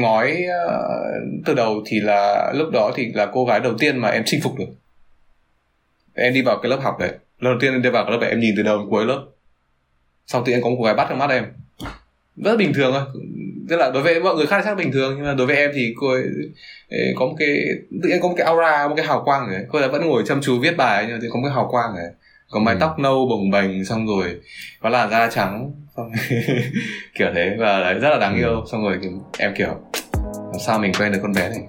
[0.00, 0.82] ngói ờ,
[1.44, 4.40] từ đầu thì là, lúc đó thì là cô gái đầu tiên mà em chinh
[4.42, 4.68] phục được.
[6.14, 7.10] Em đi vào cái lớp học đấy.
[7.38, 9.04] Lần đầu tiên em đi vào cái lớp đấy, em nhìn từ đầu đến cuối
[9.06, 9.24] lớp.
[10.26, 11.44] Sau thì em có một cô gái bắt trong mắt em.
[12.36, 13.22] Rất bình thường thôi.
[13.68, 15.70] Tức là đối với mọi người khác chắc bình thường, nhưng mà đối với em
[15.74, 16.22] thì cô ấy
[16.90, 17.48] ờ, có một cái,
[18.02, 20.22] tự nhiên có một cái aura, một cái hào quang đấy cô ấy vẫn ngồi
[20.26, 22.10] chăm chú viết bài, nhưng mà thì có một cái hào quang đấy
[22.50, 22.78] có mái ừ.
[22.80, 24.40] tóc nâu bồng bềnh xong rồi
[24.80, 26.10] có làn da trắng xong
[27.18, 28.38] kiểu thế và đấy rất là đáng ừ.
[28.38, 28.98] yêu xong rồi
[29.38, 29.68] em kiểu
[30.24, 31.60] làm sao mình quen được con bé này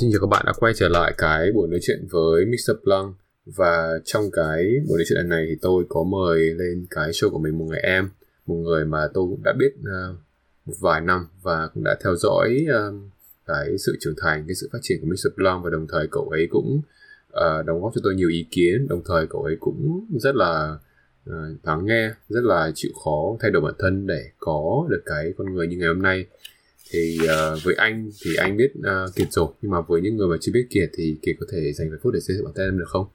[0.00, 2.72] Xin chào các bạn đã quay trở lại cái buổi nói chuyện với Mr.
[2.84, 3.14] Blanc
[3.56, 7.30] và trong cái buổi nói chuyện lần này thì tôi có mời lên cái show
[7.30, 8.10] của mình một người em
[8.46, 10.16] một người mà tôi cũng đã biết uh,
[10.66, 13.09] một vài năm và cũng đã theo dõi uh,
[13.50, 15.36] cái sự trưởng thành cái sự phát triển của Mr.
[15.36, 16.80] Blanc và đồng thời cậu ấy cũng
[17.32, 18.88] uh, đóng góp cho tôi nhiều ý kiến.
[18.88, 20.78] Đồng thời cậu ấy cũng rất là
[21.30, 21.34] uh,
[21.66, 25.54] lắng nghe rất là chịu khó thay đổi bản thân để có được cái con
[25.54, 26.26] người như ngày hôm nay.
[26.92, 30.28] Thì uh, với anh thì anh biết uh, kiệt rồi nhưng mà với những người
[30.28, 32.54] mà chưa biết kiệt thì kiệt có thể dành vài phút để giới thiệu bản
[32.56, 33.06] thân em được không?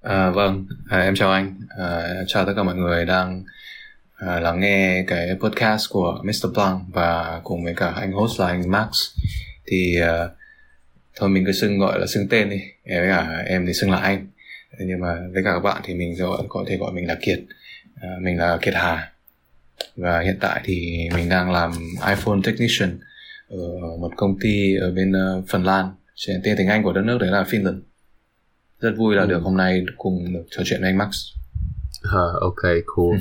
[0.00, 1.60] À, vâng à, em chào anh.
[1.68, 3.44] À, chào tất cả mọi người đang
[4.20, 6.52] à, lắng nghe cái podcast của Mr.
[6.54, 8.88] Blanc và cùng với cả anh host là anh Max.
[9.66, 10.28] Thì à,
[11.16, 12.60] thôi mình cứ xưng gọi là xưng tên đi.
[12.86, 14.26] Với cả em thì xưng là anh.
[14.78, 17.40] Nhưng mà với cả các bạn thì mình gọi có thể gọi mình là Kiệt.
[18.00, 19.12] À, mình là Kiệt Hà.
[19.96, 21.72] Và hiện tại thì mình đang làm
[22.08, 22.98] iPhone technician
[23.48, 23.58] ở
[24.00, 25.94] một công ty ở bên uh, Phần Lan
[26.26, 27.80] tên tiếng Anh của đất nước đấy là Finland.
[28.80, 29.28] Rất vui là ừ.
[29.28, 31.39] được hôm nay cùng được trò chuyện với anh Max
[32.06, 33.16] uh, ok cool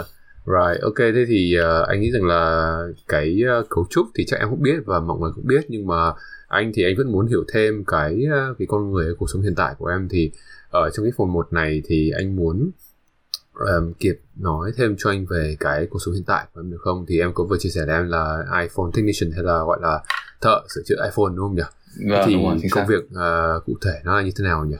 [0.00, 0.06] uh,
[0.46, 2.72] Right, ok thế thì uh, anh nghĩ rằng là
[3.08, 5.86] cái uh, cấu trúc thì chắc em cũng biết và mọi người cũng biết nhưng
[5.86, 6.12] mà
[6.48, 9.54] anh thì anh vẫn muốn hiểu thêm cái uh, cái con người cuộc sống hiện
[9.54, 10.30] tại của em thì
[10.70, 12.70] ở trong cái phần một này thì anh muốn
[13.54, 16.80] um, Kiệt nói thêm cho anh về cái cuộc sống hiện tại của em được
[16.80, 17.04] không?
[17.08, 20.00] Thì em có vừa chia sẻ với em là iPhone technician hay là gọi là
[20.40, 21.62] thợ sửa chữa iPhone đúng không nhỉ?
[22.10, 24.76] Vâng, thì rồi, công việc uh, cụ thể nó là như thế nào nhỉ?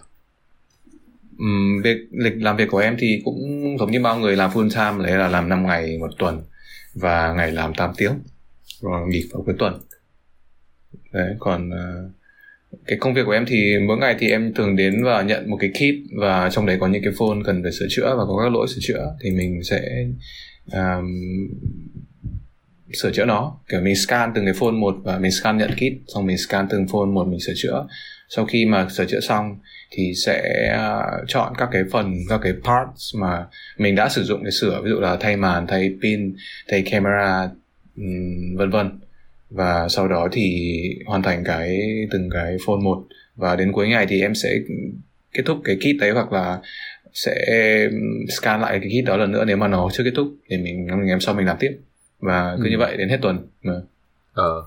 [1.42, 4.70] Um, việc lịch làm việc của em thì cũng giống như bao người làm full
[4.70, 6.42] time đấy là làm 5 ngày một tuần
[6.94, 8.12] và ngày làm 8 tiếng
[8.80, 9.80] rồi nghỉ vào cuối tuần.
[11.12, 12.10] Đấy còn uh,
[12.86, 15.56] cái công việc của em thì mỗi ngày thì em thường đến và nhận một
[15.60, 18.42] cái kit và trong đấy có những cái phone cần phải sửa chữa và có
[18.42, 20.06] các lỗi sửa chữa thì mình sẽ
[20.72, 21.06] um,
[22.92, 23.60] sửa chữa nó.
[23.68, 26.66] Kiểu mình scan từng cái phone một và mình scan nhận kit xong mình scan
[26.70, 27.86] từng phone một mình sửa chữa
[28.36, 29.56] sau khi mà sửa chữa xong
[29.90, 30.42] thì sẽ
[30.76, 33.46] uh, chọn các cái phần các cái parts mà
[33.78, 34.80] mình đã sử dụng để sửa.
[34.84, 36.36] Ví dụ là thay màn thay pin
[36.68, 37.50] thay camera
[37.96, 39.00] um, vân vân.
[39.50, 40.70] Và sau đó thì
[41.06, 43.04] hoàn thành cái từng cái phone một.
[43.36, 44.50] Và đến cuối ngày thì em sẽ
[45.32, 46.58] kết thúc cái kit đấy hoặc là
[47.12, 47.34] sẽ
[48.28, 50.86] scan lại cái kit đó lần nữa nếu mà nó chưa kết thúc thì mình
[50.86, 51.78] ngày hôm sau mình làm tiếp.
[52.18, 52.70] Và cứ ừ.
[52.70, 53.46] như vậy đến hết tuần.
[53.62, 53.74] Mà.
[54.32, 54.62] ờ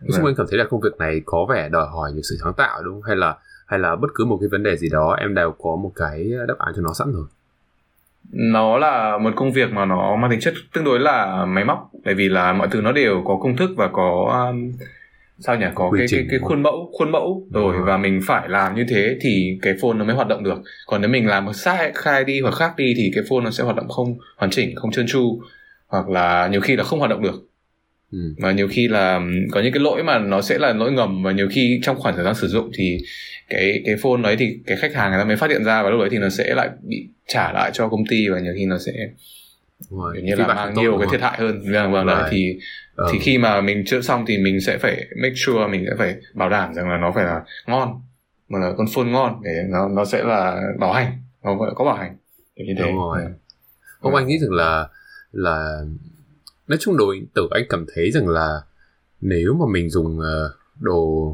[0.00, 0.30] Nói chung vâng.
[0.30, 2.82] em cảm thấy là công việc này có vẻ đòi hỏi nhiều sự sáng tạo
[2.82, 3.02] đúng không?
[3.02, 3.36] Hay là
[3.66, 6.30] hay là bất cứ một cái vấn đề gì đó em đều có một cái
[6.48, 7.26] đáp án cho nó sẵn rồi?
[8.32, 11.90] Nó là một công việc mà nó mang tính chất tương đối là máy móc
[12.04, 14.72] bởi vì là mọi thứ nó đều có công thức và có um,
[15.38, 15.66] sao nhỉ?
[15.74, 17.46] Có cái, cái cái khuôn mẫu khuôn mẫu.
[17.52, 20.58] Rồi và mình phải làm như thế thì cái phone nó mới hoạt động được.
[20.86, 23.64] Còn nếu mình làm sai khai đi hoặc khác đi thì cái phone nó sẽ
[23.64, 25.40] hoạt động không hoàn chỉnh không trơn tru
[25.86, 27.48] hoặc là nhiều khi là không hoạt động được
[28.12, 28.18] ừ.
[28.38, 31.32] và nhiều khi là có những cái lỗi mà nó sẽ là lỗi ngầm và
[31.32, 32.98] nhiều khi trong khoảng thời gian sử dụng thì
[33.48, 35.90] cái cái phone đấy thì cái khách hàng người ta mới phát hiện ra và
[35.90, 38.66] lúc đấy thì nó sẽ lại bị trả lại cho công ty và nhiều khi
[38.66, 38.92] nó sẽ
[39.90, 41.62] rồi, như là mang nhiều cái thiệt hại hơn.
[41.72, 42.58] Vâng vâng đấy thì
[42.96, 43.06] ừ.
[43.12, 46.14] thì khi mà mình chữa xong thì mình sẽ phải make sure mình sẽ phải
[46.34, 48.00] bảo đảm rằng là nó phải là ngon
[48.48, 51.12] mà là con phone ngon để nó nó sẽ là bảo hành
[51.44, 52.16] nó có bảo hành.
[52.56, 52.84] Như thế.
[52.84, 53.20] Đúng rồi.
[54.00, 54.88] Không anh nghĩ rằng là
[55.32, 55.80] là
[56.68, 58.60] nói chung đối tử anh cảm thấy rằng là
[59.20, 61.32] nếu mà mình dùng ờ, đồ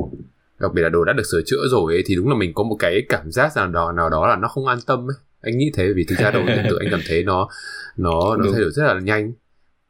[0.60, 2.62] đặc biệt là đồ đã được sửa chữa rồi ấy, thì đúng là mình có
[2.62, 5.16] một cái cảm giác nào đó nào đó là nó không an tâm ấy.
[5.40, 7.48] Anh nghĩ thế vì thực ra đầu tiên tự anh cảm thấy nó
[7.96, 9.32] nó nó thay đổi rất là nhanh.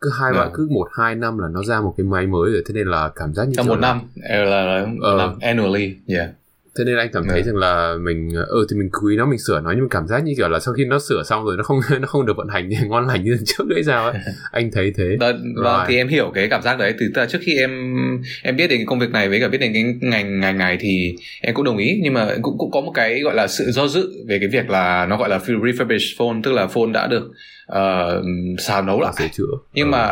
[0.00, 2.62] Cứ hai bạn cứ một hai năm là nó ra một cái máy mới rồi
[2.66, 6.30] thế nên là cảm giác như trong một năm là, là, là annually yeah
[6.78, 7.46] thế nên anh cảm thấy yeah.
[7.46, 10.24] rằng là mình ừ thì mình quý nó mình sửa nó nhưng mà cảm giác
[10.24, 12.48] như kiểu là sau khi nó sửa xong rồi nó không nó không được vận
[12.48, 14.14] hành ngon lành như trước nữa sao ấy.
[14.52, 15.16] Anh thấy thế.
[15.20, 16.94] Đó, vâng thì em hiểu cái cảm giác đấy.
[16.98, 17.70] Từ trước khi em
[18.42, 20.76] em biết đến cái công việc này với cả biết đến cái ngành ngành này
[20.80, 22.00] thì em cũng đồng ý.
[22.02, 24.70] Nhưng mà cũng cũng có một cái gọi là sự do dự về cái việc
[24.70, 27.32] là nó gọi là refurbished phone tức là phone đã được
[27.78, 28.24] uh,
[28.58, 29.12] xào nấu lại.
[29.18, 29.52] Sửa chữa.
[29.74, 29.90] Nhưng ừ.
[29.90, 30.06] mà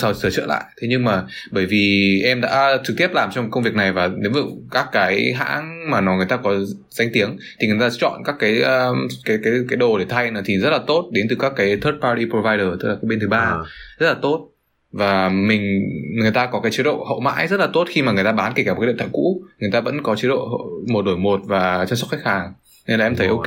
[0.00, 0.64] sửa, sửa chữa lại.
[0.80, 4.10] Thế nhưng mà bởi vì em đã trực tiếp làm trong công việc này và
[4.16, 6.54] nếu dụ các cái hãng mà nó người ta có
[6.90, 10.32] danh tiếng thì người ta chọn các cái uh, cái cái cái đồ để thay
[10.32, 13.08] là thì rất là tốt đến từ các cái third party provider tức là cái
[13.08, 13.38] bên thứ ba.
[13.38, 13.58] À.
[13.98, 14.50] rất là tốt.
[14.92, 15.80] Và mình
[16.20, 18.32] người ta có cái chế độ hậu mãi rất là tốt khi mà người ta
[18.32, 20.48] bán kể cả một cái điện thoại cũ người ta vẫn có chế độ
[20.88, 22.52] một đổi một và chăm sóc khách hàng.
[22.86, 23.46] Nên là em thấy ok.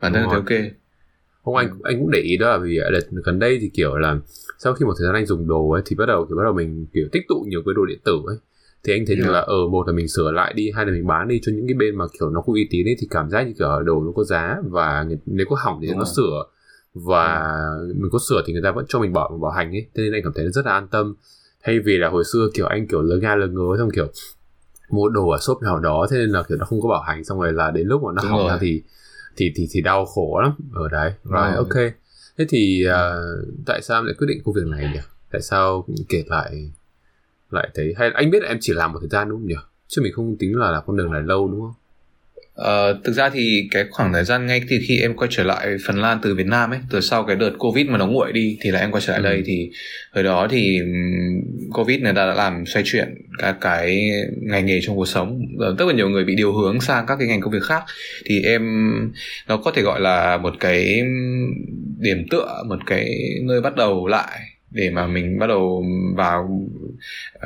[0.00, 0.72] bản thân thấy ok
[1.48, 4.18] không anh anh cũng để ý đó là vì đợt gần đây thì kiểu là
[4.58, 6.52] sau khi một thời gian anh dùng đồ ấy thì bắt đầu kiểu bắt đầu
[6.52, 8.36] mình kiểu tích tụ nhiều cái đồ điện tử ấy
[8.84, 9.32] thì anh thấy rằng Ừ.
[9.32, 11.66] là ở một là mình sửa lại đi hai là mình bán đi cho những
[11.66, 14.00] cái bên mà kiểu nó không uy tín ấy thì cảm giác như kiểu đồ
[14.04, 16.12] nó có giá và nếu có hỏng thì Đúng nó rồi.
[16.16, 16.44] sửa
[16.94, 17.42] và
[17.94, 20.12] mình có sửa thì người ta vẫn cho mình bỏ bảo hành ấy thế nên
[20.12, 21.14] anh cảm thấy rất là an tâm
[21.64, 24.06] thay vì là hồi xưa kiểu anh kiểu lớn ga lớn ngớ xong kiểu
[24.90, 27.24] mua đồ ở shop nào đó thế nên là kiểu nó không có bảo hành
[27.24, 28.48] xong rồi là đến lúc mà nó Đúng hỏng rồi.
[28.50, 28.82] ra thì
[29.38, 30.52] thì thì thì đau khổ lắm.
[30.74, 31.56] Ở đấy rồi Rồi.
[31.56, 31.92] ok.
[32.38, 33.14] Thế thì à,
[33.66, 35.00] tại sao em lại quyết định công việc này nhỉ?
[35.32, 36.72] Tại sao kể lại
[37.50, 39.54] lại thấy hay anh biết là em chỉ làm một thời gian đúng không nhỉ?
[39.88, 41.74] Chứ mình không tính là làm con đường này lâu đúng không
[42.60, 45.76] Ờ, thực ra thì cái khoảng thời gian ngay từ khi em quay trở lại
[45.86, 48.58] Phần Lan từ Việt Nam ấy, từ sau cái đợt Covid mà nó nguội đi
[48.60, 49.24] thì là em quay trở lại Ừ.
[49.24, 49.70] đây thì
[50.12, 50.80] hồi đó thì
[51.72, 54.10] Covid ta đã làm xoay chuyển các cái
[54.42, 55.40] ngành nghề trong cuộc sống.
[55.58, 57.82] Ờ, Tức là nhiều người bị điều hướng sang các cái ngành công việc khác
[58.26, 58.62] thì em
[59.48, 61.02] nó có thể gọi là một cái
[61.98, 64.40] điểm tựa, một cái nơi bắt đầu lại
[64.70, 65.84] để mà mình bắt đầu
[66.16, 66.68] vào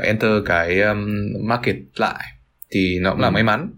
[0.04, 1.06] enter cái um,
[1.48, 2.24] market lại
[2.70, 3.32] thì nó cũng là Ừ.
[3.32, 3.70] may mắn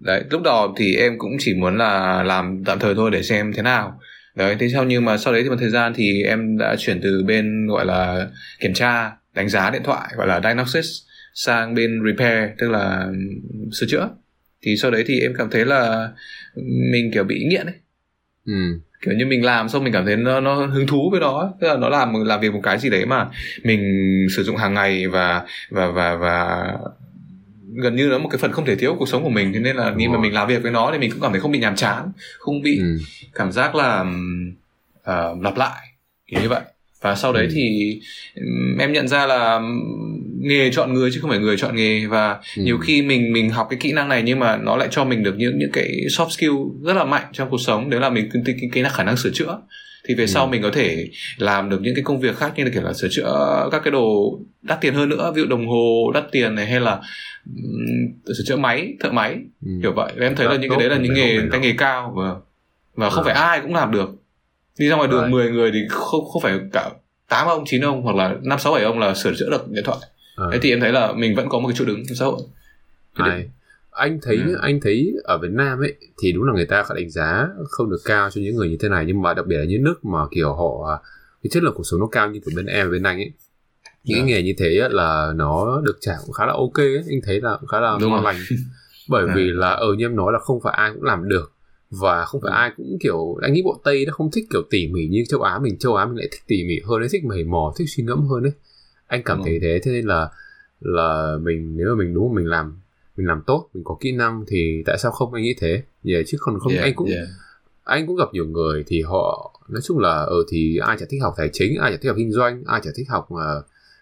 [0.00, 3.52] đấy lúc đó thì em cũng chỉ muốn là làm tạm thời thôi để xem
[3.52, 4.00] thế nào.
[4.34, 7.00] Đấy thế sau nhưng mà sau đấy thì một thời gian thì em đã chuyển
[7.02, 8.28] từ bên gọi là
[8.60, 10.86] kiểm tra đánh giá điện thoại gọi là diagnosis
[11.34, 13.06] sang bên repair tức là
[13.72, 14.08] sửa chữa.
[14.62, 16.08] Thì sau đấy thì em cảm thấy là
[16.92, 17.74] mình kiểu bị nghiện ấy.
[18.46, 18.52] Ừ.
[19.04, 21.68] Kiểu như mình làm xong mình cảm thấy nó nó hứng thú với nó tức
[21.68, 23.26] là nó làm làm việc một cái gì đấy mà
[23.62, 23.80] mình
[24.36, 26.66] sử dụng hàng ngày và và và và
[27.74, 29.76] gần như nó một cái phần không thể thiếu cuộc sống của mình thế nên
[29.76, 31.58] là khi mà mình làm việc với nó thì mình cũng cảm thấy không bị
[31.58, 32.98] nhàm chán không bị ừ.
[33.34, 34.04] cảm giác là
[35.02, 35.86] ờ, lặp lại
[36.26, 36.60] kiểu như vậy.
[37.02, 37.52] Và sau đấy Ừ.
[37.54, 38.00] thì
[38.78, 39.60] em nhận ra là
[40.40, 42.06] nghề chọn người chứ không phải người chọn nghề.
[42.06, 42.62] Và Ừ.
[42.62, 45.22] nhiều khi mình mình học cái kỹ năng này nhưng mà nó lại cho mình
[45.22, 46.52] được những những cái soft skill
[46.84, 47.90] rất là mạnh trong cuộc sống.
[47.90, 49.58] Đấy là mình cái, cái, cái khả năng sửa chữa
[50.08, 50.26] thì về Ừ.
[50.26, 52.92] sau mình có thể làm được những cái công việc khác như là kiểu là
[52.92, 56.54] sửa chữa các cái đồ đắt tiền hơn nữa ví dụ đồng hồ đắt tiền
[56.54, 57.00] này hay là
[57.46, 59.36] ừm, sửa chữa máy thợ máy
[59.66, 59.70] ừ.
[59.82, 61.60] kiểu vậy em thấy là Dạ, những cái đấy là những nghề tay đâu.
[61.60, 62.34] nghề cao và
[62.94, 63.34] và không Vâng.
[63.34, 64.10] phải ai cũng làm được
[64.78, 65.32] đi ra ngoài đường Right.
[65.32, 66.90] 10 người thì không không phải cả
[67.28, 69.84] 8 ông 9 ông hoặc là 5 6 7 ông là sửa chữa được điện
[69.84, 69.98] thoại
[70.34, 70.48] Ờ.
[70.52, 72.40] thế thì em thấy là mình vẫn có một cái chỗ đứng trong xã hội.
[73.90, 74.58] Anh thấy Ừ.
[74.62, 77.90] anh thấy ở Việt Nam ấy thì đúng là người ta có đánh giá không
[77.90, 80.04] được cao cho những người như thế này nhưng mà đặc biệt là những nước
[80.04, 81.02] mà kiểu họ
[81.42, 83.32] cái chất lượng cuộc sống nó cao như kiểu bên em bên anh ấy
[84.04, 84.36] những cái Dạ.
[84.36, 87.02] nghề như thế á, là nó được trả cũng khá là ok ấy.
[87.10, 88.36] anh thấy là cũng khá là ngon lành
[89.08, 89.32] bởi Dạ.
[89.36, 91.52] vì là ở như em nói là không phải ai cũng làm được
[91.90, 92.54] và không phải Ừ.
[92.56, 95.42] ai cũng kiểu anh nghĩ bộ tây nó không thích kiểu tỉ mỉ như châu
[95.42, 97.86] á mình châu á mình lại thích tỉ mỉ hơn ấy thích mày mò thích
[97.88, 98.52] suy ngẫm hơn ấy
[99.06, 100.28] anh cảm thấy thế thế nên là
[100.80, 102.79] là mình nếu mà mình đúng mình làm
[103.20, 105.82] mình làm tốt mình có kỹ năng thì tại sao không anh nghĩ thế?
[106.04, 107.26] Yeah, chứ còn không Yeah, anh cũng yeah.
[107.84, 111.22] anh cũng gặp nhiều người thì họ nói chung là ở thì ai chả thích
[111.22, 113.38] học tài chính ai chả thích học kinh doanh ai chả thích học uh,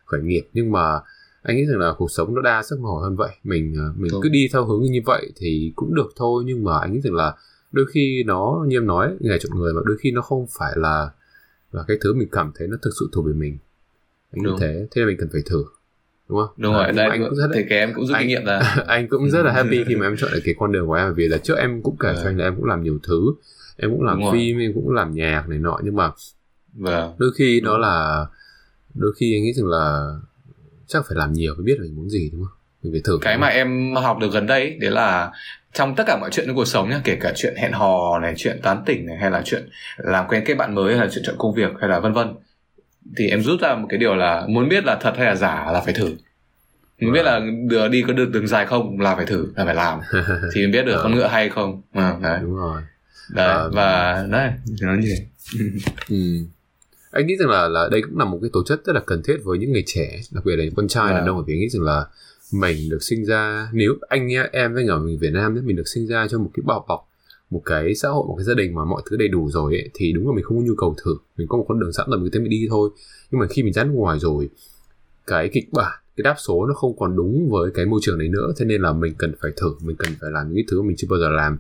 [0.05, 0.49] khởi nghiệp.
[0.53, 1.01] Nhưng mà
[1.43, 3.31] anh nghĩ rằng là cuộc sống nó đa sắc màu hơn vậy.
[3.45, 4.23] Mình ờ, mình Đúng.
[4.23, 6.43] cứ đi theo hướng như vậy thì cũng được thôi.
[6.47, 7.35] Nhưng mà anh nghĩ rằng là
[7.73, 10.73] đôi khi nó như em nói nghề chọn người mà đôi khi nó không phải
[10.77, 11.11] là
[11.73, 13.59] là cái thứ mình cảm thấy nó thực sự thuộc về mình.
[14.33, 14.57] Anh Đúng.
[14.61, 14.87] thế.
[14.91, 15.65] Thế là mình cần phải thử
[16.29, 16.55] đúng không?
[16.57, 18.29] Đúng À, rồi mà đây anh cũng rất thì cái em cũng rút anh- kinh
[18.29, 18.61] nghiệm ra.
[18.87, 21.15] anh cũng rất là happy khi mà em chọn được cái con đường của em
[21.15, 22.27] vì là trước em cũng kể cho Vâng.
[22.27, 23.21] anh là em cũng làm nhiều thứ.
[23.77, 24.33] Em cũng làm Đúng rồi.
[24.39, 26.11] phim em cũng làm nhạc này nọ nhưng mà
[26.75, 27.81] và đôi khi Đúng.
[27.81, 28.27] là
[28.95, 30.15] đôi khi anh nghĩ rằng là
[30.87, 32.53] chắc phải làm nhiều mới biết là mình muốn gì đúng không?
[32.83, 35.31] Mình phải thử cái mà em học được gần đây ấy, đấy là
[35.73, 38.35] trong tất cả mọi chuyện trong cuộc sống nhá kể cả chuyện hẹn hò này
[38.37, 41.25] chuyện tán tỉnh này hay là chuyện làm quen kết bạn mới hay là chuyện
[41.27, 42.35] chọn công việc hay là vân vân
[43.17, 45.73] thì em rút ra một cái điều là muốn biết là thật hay là giả
[45.73, 46.17] là phải thử
[47.01, 49.75] muốn biết là đường đi có được đường dài không là phải thử là phải
[49.75, 50.01] làm
[50.55, 51.03] thì mới biết được Ờ.
[51.03, 52.83] con ngựa hay không à, đấy, đúng rồi
[53.31, 53.47] đấy.
[53.49, 53.71] Ờ.
[53.75, 55.27] và đấy thì nó như thế
[56.09, 56.17] ừ.
[57.11, 59.23] anh nghĩ rằng là là đây cũng là một cái tố chất rất là cần
[59.23, 61.15] thiết với những người trẻ đặc biệt là những con trai Vâng.
[61.15, 62.05] đàn ông bởi vì anh nghĩ rằng là
[62.53, 65.89] mình được sinh ra nếu anh em với ở mình Việt Nam nhé mình được
[65.89, 67.08] sinh ra trong một cái bao bọc
[67.51, 69.91] một cái xã hội một cái gia đình mà mọi thứ đầy đủ rồi ấy,
[69.95, 71.17] thì đúng là mình không có nhu cầu thử.
[71.37, 72.91] Mình có một con đường sẵn rồi mình cứ thế mình đi thôi.
[73.31, 74.49] Nhưng mà khi mình ra nước ngoài rồi
[75.27, 78.29] cái kịch bản cái đáp số nó không còn đúng với cái môi trường đấy
[78.29, 78.53] nữa.
[78.57, 80.87] Thế nên là mình cần phải thử mình cần phải làm những cái thứ mà
[80.87, 81.59] mình chưa bao giờ làm.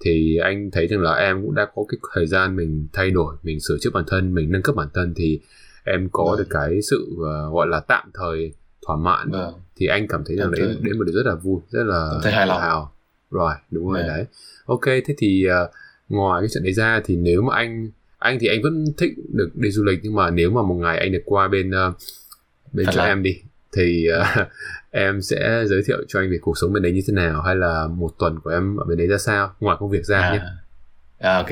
[0.00, 3.34] Thì anh thấy rằng là em cũng đã có cái thời gian mình thay đổi
[3.42, 5.40] mình sửa chữa bản thân mình nâng cấp bản thân thì
[5.84, 6.38] em có Vâng.
[6.38, 8.52] được cái sự uh, gọi là tạm thời
[8.86, 9.30] thỏa mãn.
[9.30, 9.54] Vâng.
[9.76, 12.32] Thì anh cảm thấy rằng đấy đấy một điều rất là vui rất là thấy
[12.32, 12.56] hài lòng.
[12.58, 12.93] tự hào
[13.34, 14.14] rồi đúng rồi Dạ.
[14.16, 14.24] đấy
[14.64, 15.70] ok thế thì uh,
[16.08, 19.50] ngoài cái chuyện đấy ra thì nếu mà anh anh thì anh vẫn thích được
[19.54, 21.94] đi du lịch nhưng mà nếu mà một ngày anh được qua bên uh,
[22.72, 23.08] bên Phần chỗ Lan.
[23.08, 23.36] em đi
[23.76, 24.46] thì uh,
[24.90, 27.56] em sẽ giới thiệu cho anh về cuộc sống bên đấy như thế nào hay
[27.56, 30.38] là một tuần của em ở bên đấy ra sao ngoài công việc ra nhé
[31.18, 31.50] à, à ok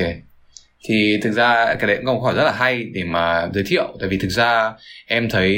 [0.85, 3.65] thì thực ra cái đấy cũng là một hỏi rất là hay để mà giới
[3.67, 4.73] thiệu tại vì thực ra
[5.07, 5.55] em thấy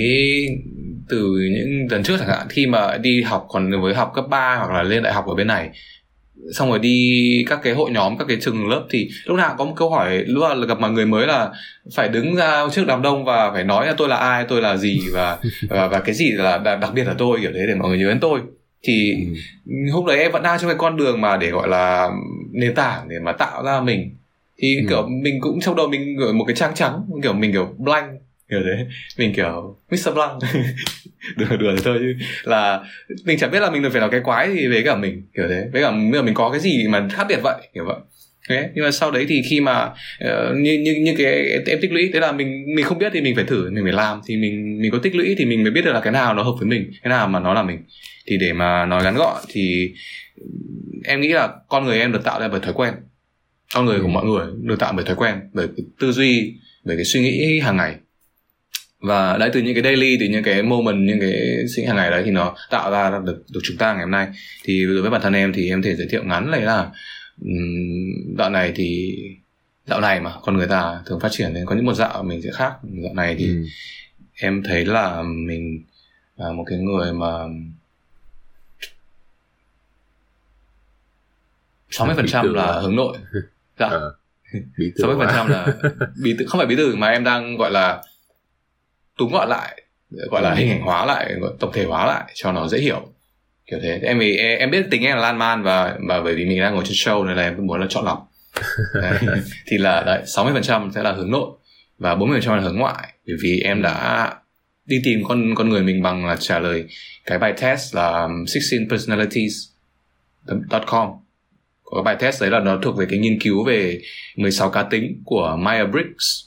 [1.08, 1.26] từ
[1.56, 4.72] những lần trước chẳng hạn khi mà đi học còn với học cấp 3 hoặc
[4.72, 5.70] là lên đại học ở bên này
[6.52, 9.64] xong rồi đi các cái hội nhóm các cái trường lớp thì lúc nào có
[9.64, 11.50] một câu hỏi lúc nào gặp mọi người mới là
[11.94, 14.76] phải đứng ra trước đám đông và phải nói là tôi là ai tôi là
[14.76, 17.74] gì và và, và cái gì là đặc đặc biệt là tôi kiểu thế để
[17.74, 18.40] mọi người nhớ đến tôi
[18.86, 19.32] thì ừ.
[19.94, 22.08] lúc đấy em vẫn đang trong cái con đường mà để gọi là
[22.52, 24.10] nền tảng để mà tạo ra mình
[24.58, 24.86] thì Ừ.
[24.88, 28.06] kiểu mình cũng trong đầu mình gửi một cái trang trắng kiểu mình kiểu blank
[28.50, 28.86] kiểu thế
[29.18, 30.14] mình kiểu Mr.
[30.14, 30.42] Blank
[31.36, 32.14] đùa đùa thế thôi chứ
[32.44, 32.80] là
[33.24, 35.62] mình chẳng biết là mình phải làm cái quái gì với cả mình kiểu thế.
[35.72, 37.96] Với cả bây giờ mình có cái gì mà khác biệt vậy kiểu vậy.
[38.48, 39.90] Thế nhưng mà sau đấy thì khi mà
[40.20, 43.20] ờ, như như như cái em tích lũy thế là mình mình không biết thì
[43.20, 44.20] mình phải thử mình phải làm.
[44.26, 46.42] Thì mình mình có tích lũy thì mình mới biết được là cái nào nó
[46.42, 47.78] hợp với mình cái nào mà nó là mình.
[48.26, 49.92] Thì để mà nói ngắn gọn thì
[51.04, 52.94] em nghĩ là con người em được tạo ra bởi thói quen.
[53.74, 54.10] Con người của Ừ.
[54.10, 55.66] mọi người được tạo bởi thói quen bởi
[56.00, 56.54] tư duy
[56.84, 57.94] bởi cái suy nghĩ hàng ngày
[59.04, 61.32] và đấy từ những cái daily từ những cái moment những cái
[61.76, 64.28] nghĩ hàng ngày đấy thì nó tạo ra được được chúng ta ngày hôm nay.
[64.64, 66.90] Thì đối với bản thân em thì em thể giới thiệu ngắn này là
[67.42, 69.16] um, dạo này thì
[69.86, 72.42] dạo này mà con người ta thường phát triển nên có những một dạo mình
[72.42, 72.72] sẽ khác.
[72.82, 73.64] Dạo này thì Ừ.
[74.40, 75.82] em thấy là mình
[76.36, 77.28] là một cái người mà
[81.90, 83.18] 60% là hướng nội.
[83.78, 83.86] Dạ.
[83.86, 84.14] Ờ.
[84.98, 85.66] mươi phần trăm là
[86.22, 88.02] bí thư không phải bí thư mà em đang gọi là
[89.18, 89.82] túm gọn lại
[90.30, 90.56] gọi là Ừ.
[90.56, 93.08] hình ảnh hóa lại tổng thể hóa lại cho nó dễ hiểu.
[93.70, 94.00] Kiểu thế.
[94.02, 96.74] Em vì em, biết tính em là lan man và và bởi vì mình đang
[96.74, 98.30] ngồi trên show nên là em muốn là chọn lọc.
[98.94, 99.18] Đấy.
[99.66, 101.50] thì là đấy 60 phần trăm sẽ là hướng nội
[101.98, 103.08] và 40 phần trăm là hướng ngoại.
[103.26, 104.30] Bởi vì em đã
[104.86, 106.84] đi tìm con con người mình bằng là trả lời
[107.24, 109.54] cái bài test là 16 personalities
[110.86, 111.08] com.
[111.84, 114.00] Có cái bài test đấy là nó thuộc về cái nghiên cứu về
[114.36, 116.44] 16 cá tính của Myers-Briggs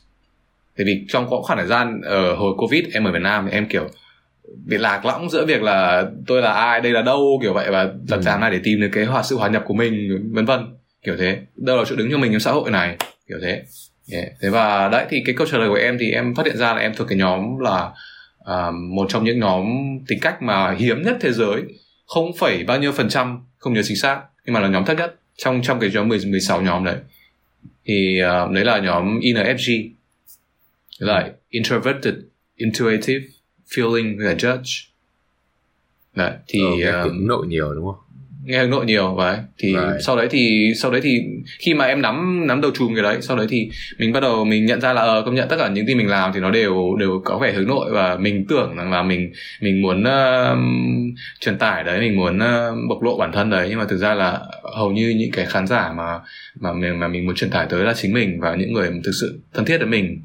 [0.78, 3.52] tại vì trong có khoảng thời gian ở hồi Covid em ở Việt Nam thì
[3.58, 3.88] em kiểu
[4.66, 7.84] bị lạc lõng giữa việc là tôi là ai đây là đâu kiểu vậy và
[7.84, 8.22] làm Ừ.
[8.26, 10.60] sao này để tìm được cái hòa sự hòa nhập của mình vân vân
[11.06, 12.96] kiểu thế đâu là chỗ đứng cho mình trong xã hội này
[13.30, 13.64] kiểu thế
[14.14, 14.28] Yeah.
[14.42, 16.74] thế và đấy thì cái câu trả lời của em thì em phát hiện ra
[16.74, 17.90] là em thuộc cái nhóm là
[18.46, 19.66] à, một trong những nhóm
[20.08, 21.62] tính cách mà hiếm nhất thế giới
[22.06, 24.98] không phẩy bao nhiêu phần trăm không nhớ chính xác nhưng mà là nhóm thấp
[24.98, 26.96] nhất trong trong cái nhóm 10, 16 nhóm đấy
[27.86, 29.90] thì uh, đấy là nhóm INFJ
[31.00, 32.14] Là introverted
[32.56, 33.26] intuitive
[33.76, 34.88] feeling và judge.
[36.16, 37.96] Đấy thì Ờ, nghe um, hướng nội nhiều đúng không?
[38.46, 40.04] nghe hướng nội nhiều vậy thì Right.
[40.06, 41.20] sau đấy thì sau đấy thì
[41.60, 44.46] khi mà em nắm nắm đầu chùm cái đấy sau đấy thì mình bắt đầu
[44.46, 46.52] mình nhận ra là ờ công nhận tất cả những gì mình làm thì nó
[46.52, 50.58] đều đều có vẻ hướng nội và mình tưởng rằng là mình mình muốn uh,
[51.40, 53.68] truyền tải đấy mình muốn uh, bộc lộ bản thân đấy.
[53.70, 54.40] Nhưng mà thực ra là
[54.76, 56.20] hầu như những cái khán giả mà
[56.60, 59.12] mà mình mà mình muốn truyền tải tới là chính mình và những người thực
[59.22, 60.22] sự thân thiết với mình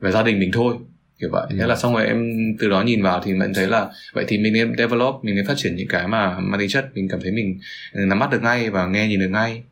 [0.00, 0.76] và gia đình mình thôi
[1.20, 1.56] kiểu vậy Ừ.
[1.60, 4.38] thế là xong rồi em từ đó nhìn vào thì mình thấy là vậy thì
[4.38, 7.20] mình nên develop mình nên phát triển những cái mà mang tính chất mình cảm
[7.22, 7.60] thấy mình
[7.94, 9.62] nắm bắt được ngay và nghe nhìn được ngay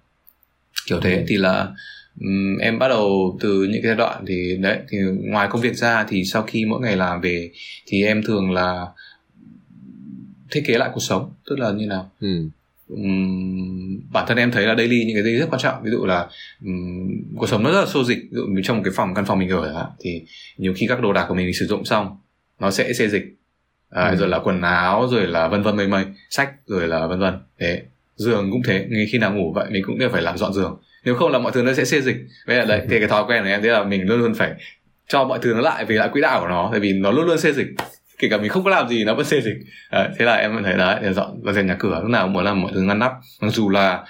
[0.86, 1.24] kiểu thế Ừ.
[1.28, 1.68] thì là
[2.20, 5.74] ừm, em bắt đầu từ những cái giai đoạn thì đấy thì ngoài công việc
[5.76, 7.50] ra thì sau khi mỗi ngày làm về
[7.86, 8.86] thì em thường là
[10.50, 12.48] thiết kế lại cuộc sống tức là như nào ừ.
[14.12, 15.82] Bản thân em thấy là daily những cái gì rất quan trọng.
[15.82, 16.26] Ví dụ là
[16.64, 18.18] ừm, cuộc sống nó rất là xô dịch.
[18.18, 20.22] Ví dụ như trong một cái phòng căn phòng mình ở hạn, thì
[20.58, 22.18] nhiều khi các đồ đạc của mình, mình sử dụng xong
[22.60, 23.24] nó sẽ xê dịch.
[23.90, 24.16] À, Ừ.
[24.16, 27.34] rồi là quần áo rồi là vân vân mây mây sách rồi là vân vân.
[27.60, 27.82] Thế
[28.16, 28.86] giường cũng thế.
[28.90, 30.80] Ngay khi nào ngủ vậy mình cũng đều phải làm dọn giường.
[31.04, 32.16] Nếu không là mọi thứ nó sẽ xê dịch.
[32.46, 34.52] Vậy là đấy thì cái thói quen của em thế là mình luôn luôn phải
[35.08, 37.26] cho mọi thứ nó lại về lại quỹ đạo của nó tại vì nó luôn
[37.26, 37.66] luôn xê dịch
[38.18, 39.56] kể cả mình không có làm gì nó vẫn xê dịch.
[39.92, 42.32] Đấy, thế là em thấy đấy để dọn dọn dẹp nhà cửa lúc nào cũng
[42.32, 43.12] muốn làm mọi thứ ngăn nắp.
[43.42, 44.04] Mặc dù là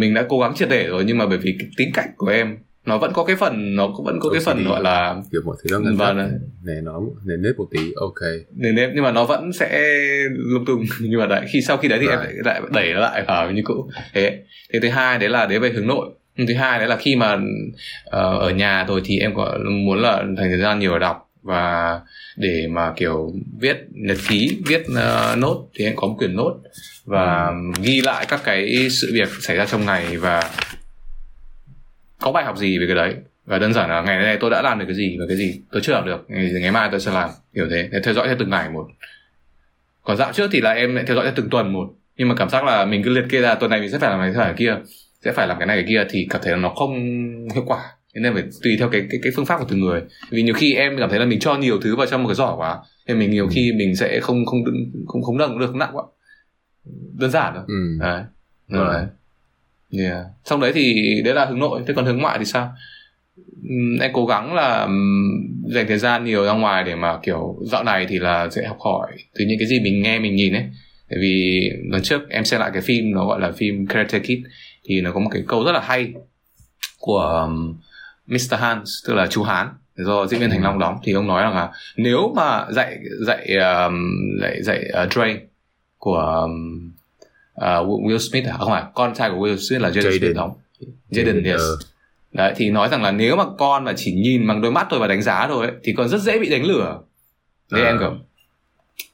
[0.00, 2.28] mình đã cố gắng triệt để rồi nhưng mà bởi vì cái tính cách của
[2.28, 2.56] em
[2.86, 4.68] nó vẫn có cái phần nó cũng vẫn có cái phần OCD.
[4.68, 6.26] gọi là kiểu mọi thứ nó ngăn Vâng, nắp
[6.64, 8.20] nề nó nề nếp một tí ok.
[8.56, 9.88] Nền nếp nhưng mà nó vẫn sẽ
[10.36, 10.84] lung tung.
[11.00, 12.46] Nhưng mà đấy khi sau khi đấy thì em Right.
[12.46, 13.90] lại, lại đẩy nó lại vào như cũ.
[14.14, 14.38] Thế
[14.72, 16.10] thế thứ hai đấy là đấy về hướng nội.
[16.48, 17.38] Thứ hai đấy là khi mà
[18.04, 21.23] ờ, ở nhà rồi thì em có muốn là dành thời gian nhiều để đọc
[21.44, 22.00] và
[22.36, 26.54] để mà kiểu viết nhật ký viết uh, nốt thì anh có một quyển nốt
[27.04, 30.50] và ghi lại các cái sự việc xảy ra trong ngày và
[32.20, 33.14] có bài học gì về cái đấy.
[33.46, 35.60] Và đơn giản là ngày nay tôi đã làm được cái gì và cái gì
[35.72, 37.88] tôi chưa làm được ngày, ngày mai tôi sẽ làm kiểu thế.
[37.92, 38.86] Để theo dõi theo từng ngày một.
[40.02, 41.88] Còn dạo trước thì là em lại theo dõi theo từng tuần một.
[42.16, 44.10] Nhưng mà cảm giác là mình cứ liệt kê ra tuần này mình sẽ phải
[44.10, 44.76] làm cái này cái kia
[45.24, 46.92] sẽ phải làm cái này cái kia thì cảm thấy là nó không
[47.54, 47.78] hiệu quả
[48.22, 50.02] nên phải tùy theo cái cái cái phương pháp của từng người.
[50.30, 52.34] Vì nhiều khi em cảm thấy là mình cho nhiều thứ vào trong một cái
[52.34, 52.78] giỏ quá
[53.08, 53.50] thì mình nhiều ừ.
[53.54, 54.64] khi mình sẽ không không
[55.06, 56.02] không không nâng được nặng quá.
[57.18, 57.64] Đơn giản thôi.
[57.66, 57.98] Ừ.
[58.00, 58.22] đấy.
[58.68, 58.94] Rồi.
[58.94, 59.06] Đấy.
[59.98, 60.26] Yeah.
[60.44, 61.82] xong đấy thì đấy là hướng nội.
[61.86, 62.72] Thế còn hướng ngoại thì sao?
[64.00, 64.88] Em cố gắng là
[65.74, 68.76] dành thời gian nhiều ra ngoài để mà kiểu dạo này thì là sẽ học
[68.80, 70.64] hỏi từ những cái gì mình nghe mình nhìn ấy.
[71.10, 74.38] Tại vì lần trước em xem lại cái phim nó gọi là phim Karate Kid
[74.84, 76.12] thì nó có một cái câu rất là hay
[76.98, 77.48] của
[78.26, 78.56] Mr.
[78.58, 79.68] Hans tức là chú Hán.
[79.96, 83.56] Do diễn viên Thành Long đóng thì ông nói rằng là nếu mà dạy dạy
[83.56, 83.94] um,
[84.40, 85.36] dạy dạy uh, Dre
[85.98, 86.92] của um,
[87.60, 88.56] uh, Will Smith à?
[88.58, 90.52] Không phải con trai của Will Smith là Jaden Smith đóng.
[91.10, 91.60] Jaden yes.
[92.32, 95.00] đấy thì nói rằng là nếu mà con mà chỉ nhìn bằng đôi mắt thôi
[95.00, 97.00] và đánh giá thôi ấy, thì con rất dễ bị đánh lửa
[97.70, 97.78] à.
[97.84, 98.14] em kiểu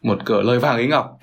[0.03, 1.20] một cửa lời vàng ý ngọc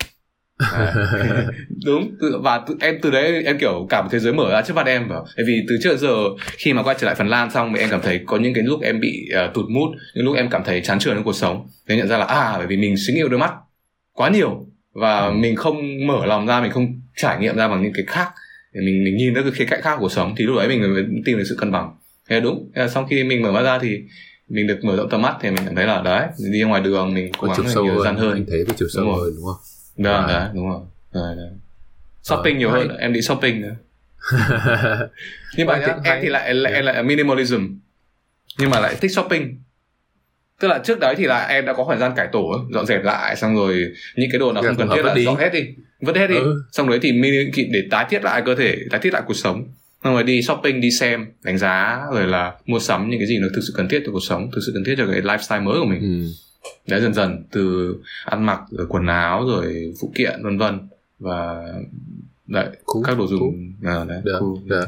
[1.86, 4.86] đúng và em từ đấy em kiểu cả một thế giới mở ra trước mặt
[4.86, 6.16] em vào bởi vì từ trước giờ
[6.58, 8.64] khi mà quay trở lại phần lan xong thì em cảm thấy có những cái
[8.64, 11.36] lúc em bị uh, tụt mút những lúc em cảm thấy chán chường trong cuộc
[11.36, 11.68] sống.
[11.88, 13.54] Thì nhận ra là à bởi vì mình suy nghĩ đôi mắt
[14.14, 15.32] quá nhiều và ừ.
[15.32, 18.30] mình không mở lòng ra mình không trải nghiệm ra bằng những cái khác
[18.74, 20.68] để mình mình nhìn ra cái khía cạnh khác của cuộc sống thì lúc đấy
[20.68, 21.92] mình mới tìm được sự cân bằng.
[22.30, 24.00] Thế đúng thế sau khi mình mở mắt ra thì
[24.50, 27.14] mình được mở rộng tầm mắt thì mình cảm thấy là đấy đi ngoài đường
[27.14, 28.34] mình cố gắng nhiều hơn, gian hơn.
[28.34, 30.40] anh thấy có chiều sâu hơn đúng không Vâng, à.
[30.40, 30.82] đấy, đúng rồi.
[31.14, 31.50] Đấy, đấy.
[32.24, 32.82] Shopping ờ, nhiều hay.
[32.82, 33.76] hơn, em đi shopping nữa.
[35.58, 36.86] nhưng mà em, em thì lại lại, yeah.
[36.86, 37.68] lại minimalism
[38.60, 39.60] nhưng mà lại thích shopping
[40.60, 43.04] tức là trước đấy thì là em đã có thời gian cải tổ dọn dẹp
[43.04, 45.68] lại xong rồi những cái đồ nào không cần thiết là dọn hết đi
[46.02, 46.64] vứt hết đi ừ.
[46.72, 47.12] xong đấy thì
[47.72, 49.64] để tái thiết lại cơ thể tái thiết lại cuộc sống
[50.04, 53.38] xong rồi đi shopping đi xem đánh giá rồi là mua sắm những cái gì
[53.40, 55.64] nó thực sự cần thiết cho cuộc sống thực sự cần thiết cho cái lifestyle
[55.64, 56.32] mới của mình ừ
[56.88, 57.96] đấy dần dần từ
[58.26, 60.80] ăn mặc rồi quần áo rồi phụ kiện vân vân
[61.20, 61.74] và
[62.48, 63.40] đấy cool, các đồ dùng
[63.82, 63.96] cool.
[63.96, 64.54] à, đấy, được, cool.
[64.66, 64.86] được.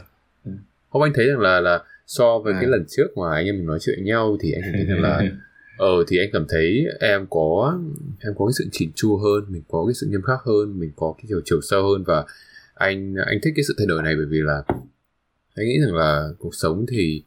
[0.89, 2.59] không anh thấy rằng là là so với à.
[2.61, 5.21] cái lần trước mà anh em mình nói chuyện nhau thì anh thấy rằng là
[5.77, 7.79] ờ thì anh cảm thấy em có
[8.19, 10.91] em có cái sự chỉn chu hơn mình có cái sự nghiêm khắc hơn mình
[10.95, 12.25] có cái chiều chiều sâu hơn và
[12.73, 14.63] anh anh thích cái sự thay đổi này bởi vì là
[15.55, 17.23] anh nghĩ rằng là cuộc sống thì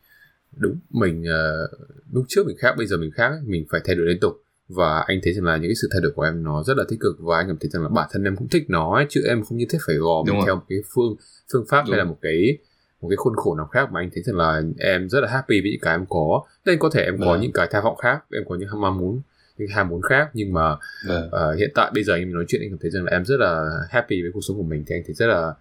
[0.56, 1.78] đúng mình uh,
[2.12, 4.41] lúc trước mình khác bây giờ mình khác mình phải thay đổi liên tục
[4.74, 6.84] và anh thấy rằng là những cái sự thay đổi của em nó rất là
[6.88, 9.06] tích cực và anh cảm thấy rằng là bản thân em cũng thích nó ấy,
[9.08, 11.16] chứ em không như thế phải gò mình theo một cái phương
[11.52, 11.90] phương pháp đúng.
[11.90, 12.58] hay là một cái
[13.00, 15.60] một cái khuôn khổ nào khác mà anh thấy rằng là em rất là happy
[15.60, 16.42] với những cái em có.
[16.66, 19.20] Nên có thể em có những cái tham vọng khác em có những ham muốn
[19.58, 22.70] những ham muốn khác nhưng mà uh, hiện tại bây giờ em nói chuyện anh
[22.70, 25.02] cảm thấy rằng là em rất là happy với cuộc sống của mình thì anh
[25.06, 25.54] thấy rất là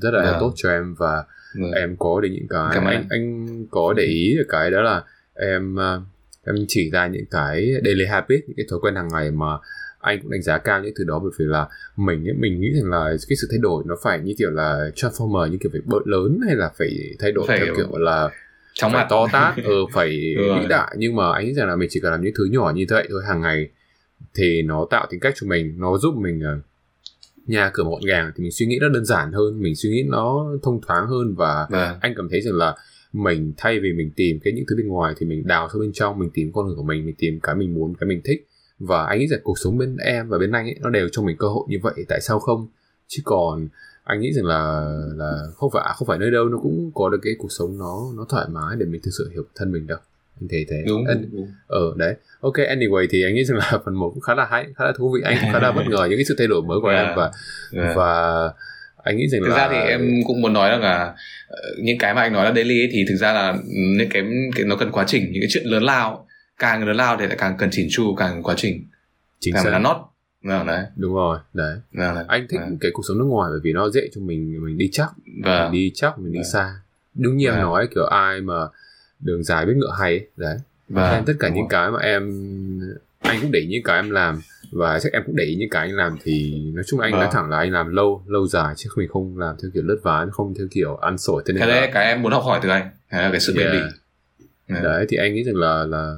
[0.00, 1.24] rất là tốt cho em và
[1.60, 1.70] Vâng.
[1.72, 3.06] em có để những cái Cảm anh.
[3.10, 5.02] anh có để ý được cái đó là
[5.34, 6.02] em ờ,
[6.46, 9.58] em chỉ ra những cái daily habit những cái thói quen hàng ngày mà
[10.00, 12.90] anh cũng đánh giá cao những thứ đó bởi vì là mình mình nghĩ rằng
[12.90, 16.06] là cái sự thay đổi nó phải như kiểu là transformer như kiểu phải bớt
[16.06, 18.28] lớn hay là phải thay đổi phải theo kiểu là
[18.80, 19.06] phải mặt.
[19.10, 20.94] to tát ờ phải vĩ đại.
[20.98, 23.06] Nhưng mà anh nghĩ rằng là mình chỉ cần làm những thứ nhỏ như vậy
[23.10, 23.68] thôi hàng ngày
[24.34, 26.64] thì nó tạo tính cách cho mình nó giúp mình uh,
[27.46, 30.02] nhà cửa gọn gàng thì mình suy nghĩ nó đơn giản hơn mình suy nghĩ
[30.08, 31.96] nó thông thoáng hơn và à.
[32.00, 32.76] anh cảm thấy rằng là
[33.14, 35.92] mình thay vì mình tìm cái những thứ bên ngoài thì mình đào sâu bên
[35.92, 38.46] trong mình tìm con người của mình mình tìm cái mình muốn cái mình thích
[38.78, 41.22] và anh nghĩ rằng cuộc sống bên em và bên anh ấy nó đều cho
[41.22, 42.66] mình cơ hội như vậy tại sao không
[43.08, 43.68] chứ còn
[44.04, 47.18] anh nghĩ rằng là là không phải không phải nơi đâu nó cũng có được
[47.22, 49.98] cái cuộc sống nó nó thoải mái để mình thực sự hiểu thân mình đâu
[50.40, 51.48] anh thấy thế đúng, anh, đúng.
[51.66, 54.66] ờ đấy ok anyway thì anh nghĩ rằng là phần một cũng khá là hay
[54.76, 56.62] khá là thú vị anh cũng khá là bất ngờ những cái sự thay đổi
[56.62, 57.06] mới của yeah.
[57.06, 57.32] em và
[57.72, 57.96] yeah.
[57.96, 58.52] và
[59.04, 61.14] anh nghĩ rằng thực là ra thì em cũng muốn nói rằng là
[61.48, 63.54] ờ, những cái mà anh nói là daily ấy, thì thực ra là
[63.98, 64.22] những cái,
[64.54, 66.26] cái nó cần quá trình những cái chuyện lớn lao
[66.58, 68.84] càng lớn lao thì lại càng cần chỉnh chu càng quá trình
[69.40, 70.10] chính xác là nó
[70.44, 70.84] Vâng, đấy.
[70.96, 71.78] Đúng rồi, đấy.
[71.92, 72.24] Vâng, đấy.
[72.28, 72.78] Anh thích vâng.
[72.80, 75.08] cái cuộc sống nước ngoài bởi vì nó dễ cho mình mình đi chắc,
[75.44, 75.62] vâng.
[75.62, 76.50] mình đi chắc, mình đi vâng.
[76.52, 76.74] xa.
[77.14, 77.56] Đúng như vâng.
[77.56, 78.54] em nói kiểu ai mà
[79.20, 80.26] đường dài biết ngựa hay ấy.
[80.36, 80.56] đấy
[80.88, 81.66] và vâng, tất cả những rồi.
[81.70, 82.22] cái mà em
[83.18, 84.40] anh cũng để những cái em làm
[84.74, 87.20] và chắc em cũng để ý những cái anh làm thì nói chung anh vâng.
[87.20, 90.00] nói thẳng là anh làm lâu lâu dài chứ mình không làm theo kiểu lướt
[90.02, 92.60] ván không theo kiểu ăn sổi thế nên thế đấy cái em muốn học hỏi
[92.62, 93.78] từ anh là cái sự bền bỉ
[94.66, 94.84] yeah.
[94.84, 96.14] đấy thì anh nghĩ rằng là là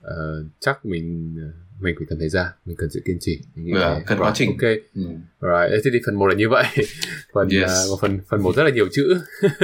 [0.00, 1.36] uh, chắc mình
[1.80, 4.02] mình phải cần thời gian mình cần sự kiên trì mình nghĩ Dạ, thế.
[4.06, 4.50] cần quá trình.
[4.50, 5.02] ok ừ.
[5.42, 6.64] right thế thì phần một là như vậy
[7.34, 7.70] phần Yes.
[7.92, 9.14] uh, phần phần một rất là nhiều chữ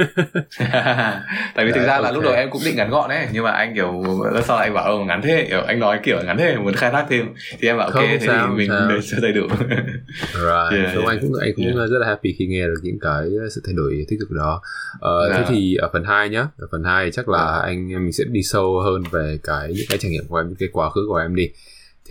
[1.55, 2.13] tại vì thực ra là ok.
[2.13, 4.73] lúc đầu em cũng định ngắn gọn đấy nhưng mà anh kiểu lúc sau anh
[4.73, 7.25] bảo ờ ngắn thế kiểu anh nói kiểu ngắn thế muốn khai thác thêm
[7.59, 8.89] thì em bảo ok Không thế sao, thì mình sao.
[9.11, 11.07] cho đầy đủ right Yeah, so yeah.
[11.07, 11.77] anh cũng anh cũng Yeah.
[11.89, 13.23] rất là happy khi nghe được những cái
[13.55, 14.61] sự thay đổi tích cực đó
[14.99, 15.45] Ờ, thế Dạ.
[15.49, 18.79] thì ở phần 2 nhá ở phần 2 chắc là anh mình sẽ đi sâu
[18.79, 21.35] hơn về cái những cái trải nghiệm của em những cái quá khứ của em
[21.35, 21.49] đi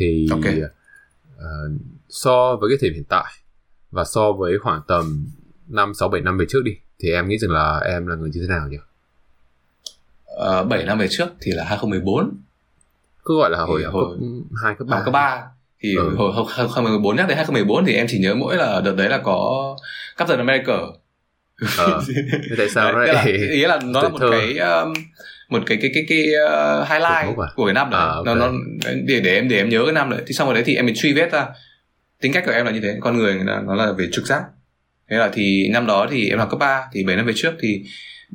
[0.00, 0.44] thì Ok.
[1.38, 1.70] ờ,
[2.08, 3.24] so với cái thời điểm hiện tại
[3.90, 5.26] và so với khoảng tầm
[5.68, 8.30] 5 6 7 năm về trước đi thì em nghĩ rằng là em là người
[8.34, 8.76] như thế nào nhỉ?
[10.60, 12.30] uh, 7 năm về trước thì là 2014
[13.24, 14.96] Cứ gọi là hồi Thì hồi- cấp 2 cấp 3.
[14.96, 15.42] học cấp 3
[15.80, 16.14] thì Ừ.
[16.16, 19.18] hồi hồi 2014 nhắc đến 2014 thì em chỉ nhớ mỗi là đợt đấy là
[19.24, 19.76] có
[20.16, 20.72] Captain America
[21.78, 22.02] Ờ,
[22.58, 23.14] tại sao Đấy, đấy?
[23.14, 24.28] là, ý là nó là một thơ.
[24.30, 24.92] cái um,
[25.50, 27.46] một cái cái cái cái uh, highlight à?
[27.56, 28.00] của cái năm đấy.
[28.00, 28.26] À, ok.
[28.26, 28.52] nó nó
[29.06, 30.20] để để em để em nhớ cái năm đấy.
[30.26, 31.46] Thì xong rồi đấy thì em mới truy vết ra.
[32.20, 32.96] Tính cách của em là như thế.
[33.00, 34.42] Con người là, nó là về trực giác.
[35.10, 37.52] Thế là thì năm đó thì em học cấp 3 thì 7 năm về trước
[37.60, 37.82] thì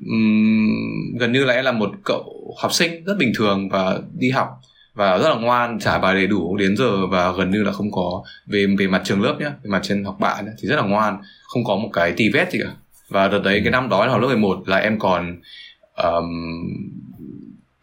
[0.05, 4.29] ừm, gần như là em là một cậu học sinh rất bình thường và đi
[4.29, 4.47] học
[4.93, 7.91] và rất là ngoan trả bài đầy đủ đến giờ và gần như là không
[7.91, 10.75] có về về mặt trường lớp nhá về mặt trên học bạn nhá, thì rất
[10.75, 12.69] là ngoan không có một cái tì vết gì cả.
[13.09, 15.41] Và đợt đấy cái năm đó là học lớp 11 là em còn
[16.03, 16.25] um,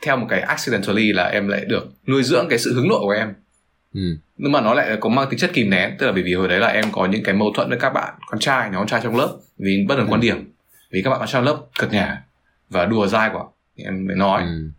[0.02, 3.10] theo một cái accidentally là em lại được nuôi dưỡng cái sự hướng nội của
[3.10, 3.34] em
[3.94, 4.00] Ừ.
[4.36, 6.48] nhưng mà nó lại có mang tính chất kìm nén tức là bởi vì hồi
[6.48, 8.86] đấy là em có những cái mâu thuẫn với các bạn con trai nhóm con
[8.86, 10.52] trai trong lớp vì bất đồng quan điểm
[10.92, 12.22] vì các bạn con trai lớp cật nhà
[12.70, 13.42] và đùa dai quá
[13.78, 14.70] thì em mới nói Ừ.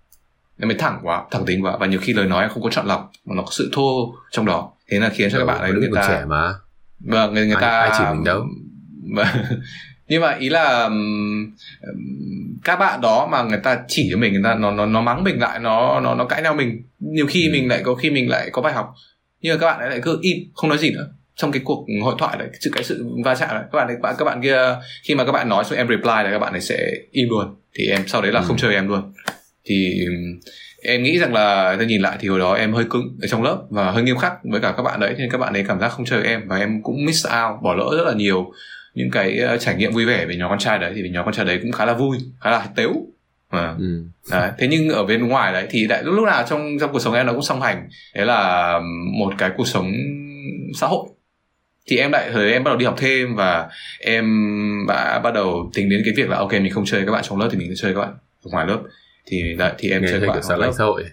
[0.59, 2.69] em mới thẳng quá thẳng tính quá và nhiều khi lời nói em không có
[2.69, 5.59] chọn lọc mà nó có sự thô trong đó thế là khiến cho các bạn
[5.59, 6.53] ấy người ta trẻ mà.
[6.99, 8.45] vâng người người Ai- ta ai chỉ mình đâu.
[10.07, 11.51] Nhưng mà ý là ừm,
[12.63, 15.23] các bạn đó mà người ta chỉ cho mình người ta nó nó nó mắng
[15.23, 17.51] mình lại nó nó nó cãi nhau mình nhiều khi Ừ.
[17.53, 18.93] mình lại có khi mình lại có bài học.
[19.41, 21.07] Nhưng mà các bạn ấy lại cứ im không nói gì nữa.
[21.35, 23.97] Trong cái cuộc hội thoại đấy sự cái sự va chạm đấy các bạn ấy,
[24.01, 24.57] bạn các bạn kia
[25.03, 27.55] khi mà các bạn nói xong em reply là các bạn ấy sẽ im luôn.
[27.75, 28.45] Thì em sau đấy là Ừ.
[28.47, 29.13] không chơi em luôn.
[29.65, 29.93] Thì
[30.83, 33.43] em nghĩ rằng là tôi nhìn lại thì hồi đó em hơi cứng ở trong
[33.43, 35.15] lớp và hơi nghiêm khắc với cả các bạn đấy.
[35.17, 37.73] Nên các bạn ấy cảm giác không chơi em và em cũng miss out bỏ
[37.75, 38.51] lỡ rất là nhiều
[38.93, 41.34] những cái ờ, trải nghiệm vui vẻ với nhóm con trai đấy thì nhóm con
[41.34, 42.93] trai đấy cũng khá là vui khá là tếu
[43.49, 44.03] à, Ừ.
[44.32, 44.51] đấy.
[44.58, 47.25] thế nhưng ở bên ngoài đấy thì đại lúc nào trong trong cuộc sống em
[47.25, 48.79] nó cũng song hành đấy là
[49.19, 49.91] một cái cuộc sống
[50.79, 51.08] xã hội
[51.89, 54.25] thì em lại thời em bắt đầu đi học thêm và em
[54.88, 57.39] đã bắt đầu tính đến cái việc là ok mình không chơi các bạn trong
[57.39, 58.79] lớp thì mình sẽ chơi các bạn ngoài lớp
[59.27, 61.03] thì đấy, thì em Nghe chơi các bạn xã ngoài lớp xã hội.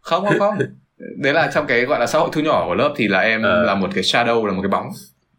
[0.00, 0.58] không không không
[1.16, 3.42] đấy là trong cái gọi là xã hội thu nhỏ của lớp thì là em
[3.42, 3.62] Ờ.
[3.64, 4.86] là một cái shadow là một cái bóng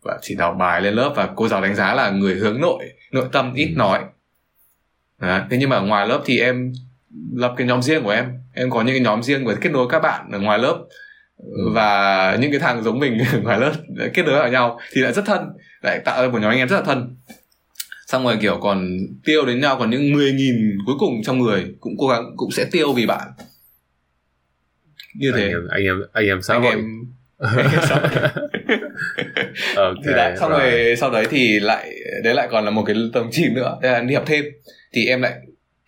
[0.06, 2.84] và chỉ đọc bài lên lớp và cô giáo đánh giá là người hướng nội
[3.12, 3.78] nội tâm ít Ừ.
[3.78, 4.00] nói
[5.22, 5.42] đấy.
[5.50, 6.74] thế nhưng mà ở ngoài lớp thì em
[7.36, 9.88] lập cái nhóm riêng của em em có những cái nhóm riêng để kết nối
[9.90, 10.86] các bạn ở ngoài lớp
[11.38, 11.70] Ừ.
[11.74, 13.72] và những cái thằng giống mình ở ngoài lớp
[14.14, 15.42] kết nối vào nhau thì lại rất thân
[15.84, 17.16] lại tạo ra một nhóm anh em rất là thân
[18.08, 18.88] xong rồi kiểu còn
[19.26, 22.66] tiêu đến nhau còn những 10.000 cuối cùng trong người cũng cố gắng cũng sẽ
[22.72, 23.28] tiêu vì bạn
[25.16, 26.72] như thế Anh em anh em anh em xã anh hội.
[26.72, 26.86] em
[27.58, 28.10] anh em xã hội.
[29.86, 29.98] Ok.
[30.06, 30.62] thì đã, xong right.
[30.72, 31.92] rồi sau đấy thì lại
[32.24, 34.46] đấy lại còn là một cái tầng chìm nữa đây là đi học thêm
[34.94, 35.34] thì em lại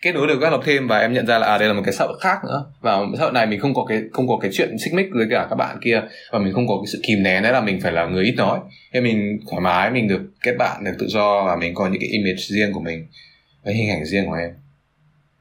[0.02, 1.82] kết nối được các học thêm và em nhận ra là à đây là một
[1.84, 4.38] cái xã hội khác nữa và xã hội này mình không có cái không có
[4.42, 7.00] cái chuyện xích mích với cả các bạn kia và mình không có cái sự
[7.02, 8.58] kìm nén đấy là mình phải là người ít nói
[8.92, 12.00] nên mình thoải mái mình được kết bạn được tự do và mình có những
[12.00, 13.06] cái image riêng của mình
[13.64, 14.50] cái hình ảnh riêng của em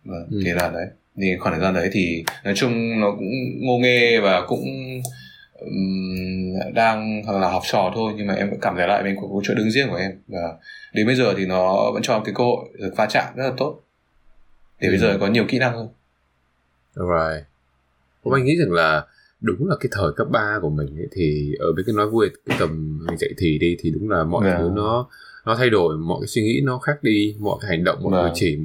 [0.05, 0.41] vâng, Ừ.
[0.45, 0.85] thì là đấy
[1.21, 3.29] thì khoảng thời gian đấy thì nói chung nó cũng
[3.61, 4.65] ngô nghê và cũng
[5.59, 9.27] ừm, đang là học trò thôi nhưng mà em vẫn cảm thấy lại mình có
[9.27, 10.57] một chỗ đứng riêng của em và
[10.93, 13.43] đến bây giờ thì nó vẫn cho em cái cơ hội được va chạm rất
[13.43, 13.79] là tốt
[14.81, 15.01] để bây Ừ.
[15.01, 15.87] giờ có nhiều kỹ năng hơn
[16.95, 17.45] Right.
[18.23, 19.05] Cũng anh nghĩ rằng là
[19.41, 22.29] đúng là cái thời cấp 3 của mình ấy, thì ở bên cái nói vui
[22.45, 24.57] cái tầm mình dậy thì đi thì đúng là mọi Dạ.
[24.57, 25.07] thứ nó
[25.45, 28.13] nó thay đổi mọi cái suy nghĩ nó khác đi mọi cái hành động mọi
[28.13, 28.23] Dạ.
[28.23, 28.57] cử chỉ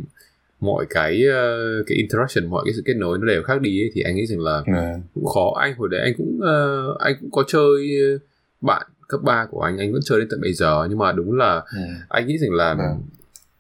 [0.62, 3.90] mọi cái ờ, cái interaction mọi cái sự kết nối nó đều khác đi ấy,
[3.94, 4.62] thì anh nghĩ rằng là
[5.14, 5.54] cũng khó.
[5.60, 8.18] Anh hồi đấy anh cũng ờ, anh cũng có chơi ờ,
[8.60, 10.86] bạn cấp 3 của anh anh vẫn chơi đến tận bây giờ.
[10.88, 11.80] Nhưng mà đúng là Ừ.
[12.08, 13.02] anh nghĩ rằng là Vâng.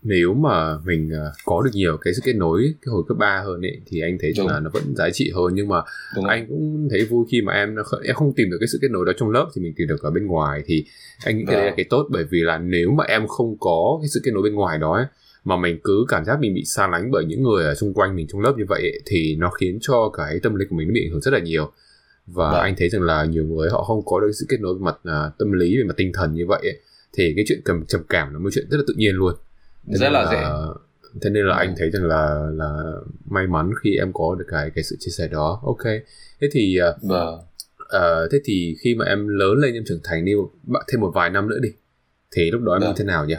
[0.02, 1.10] nếu mà mình
[1.44, 4.18] có được nhiều cái sự kết nối cái hồi cấp 3 hơn ấy thì anh
[4.20, 5.54] thấy rằng là nó vẫn giá trị hơn.
[5.54, 5.76] Nhưng mà
[6.16, 8.90] đúng anh cũng thấy vui khi mà em em không tìm được cái sự kết
[8.90, 10.62] nối đó trong lớp thì mình tìm được ở bên ngoài.
[10.66, 10.84] Thì
[11.24, 13.98] anh nghĩ cái đấy là cái tốt bởi vì là nếu mà em không có
[14.02, 15.06] cái sự kết nối bên ngoài đó ấy,
[15.44, 18.16] mà mình cứ cảm giác mình bị xa lánh bởi những người ở xung quanh
[18.16, 20.88] mình trong lớp như vậy ấy, thì nó khiến cho cái tâm lý của mình
[20.88, 21.72] nó bị ảnh hưởng rất là nhiều.
[22.26, 22.60] Và Vâng.
[22.60, 24.96] anh thấy rằng là nhiều người họ không có được sự kết nối về mặt
[25.04, 26.80] à, tâm lý về mặt tinh thần như vậy ấy,
[27.12, 29.34] thì cái chuyện cầm trầm cảm là một chuyện rất là tự nhiên luôn.
[29.88, 30.42] Thế rất nên là dễ.
[31.22, 31.58] thế nên là Ừ.
[31.58, 32.82] anh thấy rằng là là
[33.30, 35.60] may mắn khi em có được cái cái sự chia sẻ đó.
[35.64, 35.84] Ok.
[36.40, 37.34] Thế thì vâng.
[37.82, 41.10] uh, thế thì khi mà em lớn lên em trưởng thành đi bạn thêm một
[41.14, 41.68] vài năm nữa đi
[42.36, 42.88] thì lúc đó em Dạ.
[42.88, 43.34] như thế nào nhỉ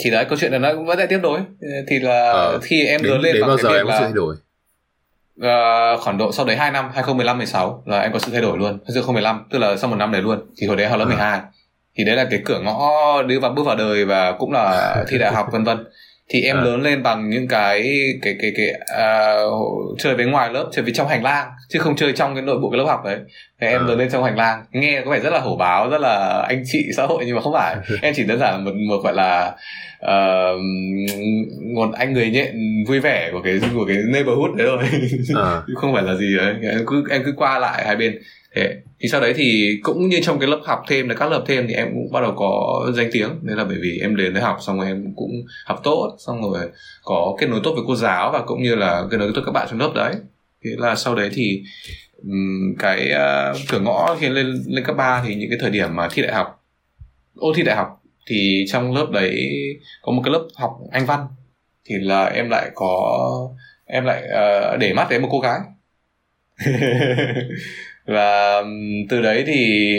[0.00, 1.40] thì đấy câu chuyện là nó cũng vẫn lại tiếp nối.
[1.88, 4.36] Thì là Ờ, khi em lớn lên đến bao giờ em có sự thay đổi?
[5.40, 8.58] Ờ, khoảng độ sau đấy 2 năm 2015 16 là em có sự thay đổi
[8.58, 8.78] luôn.
[8.86, 10.40] 2015 tức là sau một năm đấy luôn.
[10.58, 11.08] Thì hồi đấy học lớp À.
[11.08, 11.40] 12
[11.98, 15.18] thì đấy là cái cửa ngõ đưa vào bước vào đời và cũng là thi
[15.18, 15.84] đại học vân vân
[16.28, 16.62] thì em À.
[16.62, 17.82] lớn lên bằng những cái
[18.22, 19.34] cái cái cái à,
[19.98, 22.58] chơi với ngoài lớp chơi với trong hành lang chứ không chơi trong cái nội
[22.58, 23.18] bộ cái lớp học đấy
[23.60, 23.86] thì em À.
[23.88, 26.62] lớn lên trong hành lang nghe có vẻ rất là hổ báo rất là anh
[26.66, 29.12] chị xã hội nhưng mà không phải em chỉ đơn giản là một một gọi
[29.14, 29.52] là
[30.06, 30.60] uh,
[31.74, 32.54] một anh người nhện
[32.88, 34.84] vui vẻ của cái của cái neighborhood đấy rồi
[35.42, 36.54] à, không phải là gì đấy.
[36.62, 38.18] Em cứ em cứ qua lại hai bên.
[38.54, 41.44] Thế thì sau đấy thì cũng như trong cái lớp học thêm là các lớp
[41.46, 43.30] thêm thì em cũng bắt đầu có danh tiếng.
[43.42, 45.30] Đấy là bởi vì em đến đấy học xong rồi em cũng
[45.66, 46.68] học tốt xong rồi
[47.04, 49.44] có kết nối tốt với cô giáo và cũng như là kết nối tốt với
[49.46, 50.14] các bạn trong lớp đấy.
[50.64, 51.62] Thế là sau đấy thì
[52.78, 56.08] cái uh, cửa ngõ khi lên lên cấp 3 thì những cái thời điểm mà
[56.12, 56.62] thi đại học
[57.36, 57.95] ôn thi đại học
[58.26, 59.36] thì trong lớp đấy
[60.02, 61.26] có một cái lớp học anh văn.
[61.84, 63.18] Thì là em lại có
[63.86, 65.58] em lại ờ, để mắt đến một cô gái.
[68.06, 68.62] Và
[69.08, 69.96] từ đấy thì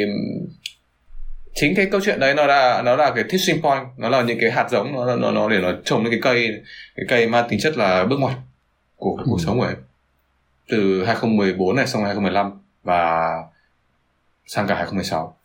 [1.55, 4.37] chính cái câu chuyện đấy nó là nó là cái teaching point nó là những
[4.41, 6.49] cái hạt giống nó nó nó để nó trồng lên cái cây
[6.95, 8.35] cái cây mang tính chất là bước ngoặt
[8.95, 9.43] của cuộc Ừ.
[9.45, 9.77] sống của em.
[10.69, 12.51] Từ 2014 này xong 2015
[12.83, 13.27] và
[14.45, 15.36] sang cả 2016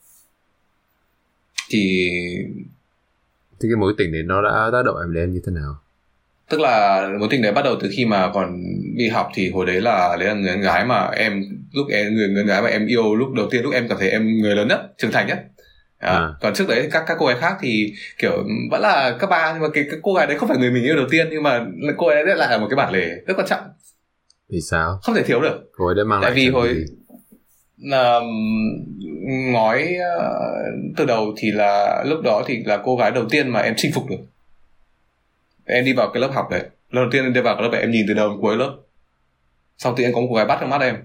[1.72, 2.10] thì
[3.60, 5.76] thì cái mối tình đấy nó đã tác động em đến em như thế nào?
[6.50, 8.62] Tức là mối tình đấy bắt đầu từ khi mà còn
[8.96, 12.14] đi học thì hồi đấy là đấy là người con gái mà em lúc em
[12.14, 14.56] người người gái mà em yêu lúc đầu tiên lúc em cảm thấy em người
[14.56, 15.38] lớn nhất trưởng thành nhất.
[15.98, 16.28] À, À.
[16.40, 19.62] còn trước đấy các các cô gái khác thì kiểu vẫn là cấp ba nhưng
[19.62, 21.66] mà cái, cái cô gái đấy không phải người mình yêu đầu tiên nhưng mà
[21.96, 23.60] cô ấy lại là một cái bản lề rất quan trọng.
[24.50, 24.98] Vì sao?
[25.02, 25.70] Không thể thiếu được.
[25.76, 26.84] Cô ấy đã mang Tại lại vì hồi- gì?
[27.78, 28.20] Là
[29.52, 30.48] ngói ờ,
[30.96, 33.92] từ đầu thì là, lúc đó thì là cô gái đầu tiên mà em chinh
[33.94, 34.20] phục được.
[35.64, 36.62] Em đi vào cái lớp học đấy.
[36.90, 38.56] Lần đầu tiên em đi vào cái lớp đấy, em nhìn từ đầu đến cuối
[38.56, 38.76] lớp.
[39.78, 40.96] Sau thì em có một cô gái bắt trong mắt em.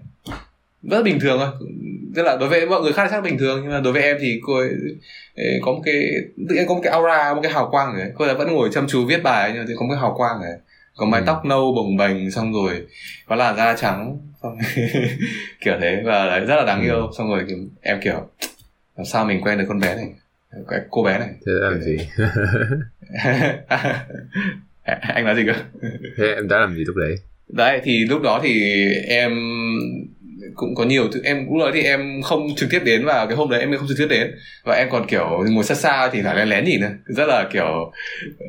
[0.83, 1.69] Rất bình thường thôi.
[2.15, 4.01] Tức là đối với mọi người khác thì chắc bình thường, nhưng mà đối với
[4.01, 4.69] em thì cô ấy
[5.35, 6.03] ấy có một cái,
[6.49, 8.69] tự nhiên có một cái aura, một cái hào quang đấy cô ấy vẫn ngồi
[8.73, 10.57] chăm chú viết bài nhưng mà thì có một cái hào quang đấy
[10.97, 11.25] có mái Ừ.
[11.27, 12.87] tóc nâu bồng bềnh xong rồi
[13.25, 14.57] có làn da trắng xong
[15.61, 16.01] kiểu thế.
[16.05, 16.83] Và đấy rất là đáng Ừ.
[16.85, 17.11] yêu.
[17.17, 18.29] Xong rồi kiểu, em kiểu
[18.97, 20.05] làm sao mình quen được con bé này?
[20.69, 21.29] Cái cô bé này.
[21.45, 21.97] Thế làm gì?
[24.83, 25.53] Anh nói gì cơ?
[26.17, 27.15] Thế em đã làm gì lúc đấy?
[27.47, 28.61] Đấy thì lúc đó thì
[29.07, 29.31] em
[30.55, 33.35] cũng có nhiều thứ em lúc đó thì em không trực tiếp đến vào cái
[33.35, 34.31] hôm đấy em không trực tiếp đến.
[34.65, 37.45] Và em còn kiểu ngồi xa xa thì phải lén lén nhìn nữa rất là
[37.53, 37.91] kiểu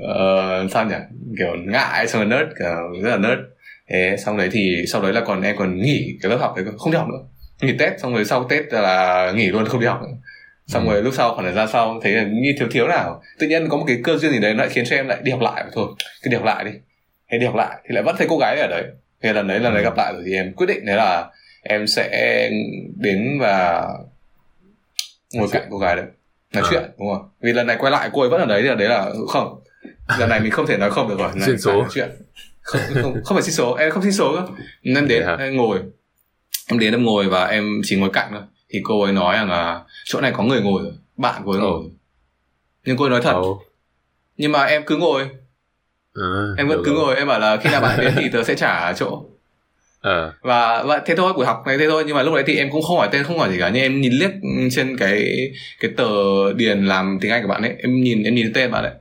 [0.05, 0.95] uh, sao nhỉ?
[1.39, 3.39] Kiểu ngại xong rồi nớt kiểu rất là nớt
[3.91, 6.65] thế xong đấy thì sau đấy là còn em còn nghỉ cái lớp học đấy
[6.79, 7.19] không đi học nữa.
[7.63, 10.17] Nghỉ tết xong rồi sau tết là nghỉ luôn không đi học nữa.
[10.67, 10.93] Xong Ừ.
[10.93, 13.23] rồi lúc sau khoảng thời gian sau thấy là như thiếu thiếu nào.
[13.39, 15.19] Tự nhiên có một cái cơ duyên gì đấy nó lại khiến cho em lại
[15.23, 15.65] đi học lại.
[15.75, 15.87] Thôi
[16.23, 16.71] cứ đi học lại đi.
[17.33, 18.85] Thế đi học lại thì lại vẫn thấy cô gái ở đấy.
[19.23, 21.27] Thế lần đấy lần đấy gặp lại rồi thì em quyết định đấy là
[21.69, 22.49] em sẽ
[22.97, 23.87] đến và
[25.35, 26.05] ngồi cạnh cô gái đấy.
[26.55, 26.69] Nói À.
[26.71, 27.29] chuyện đúng không?
[27.41, 29.61] Vì lần này quay lại cô ấy vẫn ở đấy thì là đấy là không.
[30.19, 31.31] Lần này mình không thể nói không được rồi.
[31.35, 31.87] Này Xin số.
[31.91, 32.11] chuyện.
[32.63, 33.75] Không, không, không phải xin số.
[33.75, 34.43] Em không xin số cơ.
[34.83, 35.45] Em đến Vậy hả?
[35.45, 35.79] em ngồi.
[36.71, 38.43] Em đến em ngồi và em chỉ ngồi cạnh thôi.
[38.71, 40.93] Thì cô ấy nói rằng là chỗ này có người ngồi rồi.
[41.17, 41.83] Bạn cô ấy ngồi.
[42.85, 43.33] Nhưng cô ấy nói thật.
[43.33, 43.63] Ồ.
[44.37, 45.23] nhưng mà em cứ ngồi.
[46.15, 46.29] À,
[46.59, 47.05] em vẫn cứ rồi.
[47.05, 47.17] ngồi.
[47.17, 49.23] Em bảo là khi nào bạn đến thì tớ sẽ trả chỗ
[50.01, 52.57] Ờ, và, và thế thôi buổi học này thế thôi nhưng mà lúc đấy thì
[52.57, 54.31] em cũng không hỏi tên không hỏi gì cả nhưng em nhìn liếc
[54.71, 56.05] trên cái cái tờ
[56.53, 58.93] điền làm tiếng anh của bạn ấy em nhìn em nhìn tên bạn ấy.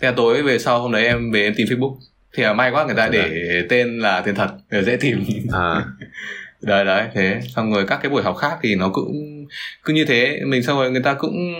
[0.00, 1.96] Thế là tối về sau hôm đấy em về em tìm facebook.
[2.36, 5.24] Thì là may quá người ta để tên là tên thật để dễ tìm.
[5.52, 5.84] À,
[6.62, 7.40] đấy đấy thế.
[7.56, 9.46] Xong rồi các cái buổi học khác thì nó cũng
[9.84, 10.40] cứ như thế.
[10.46, 11.54] Mình xong rồi người ta cũng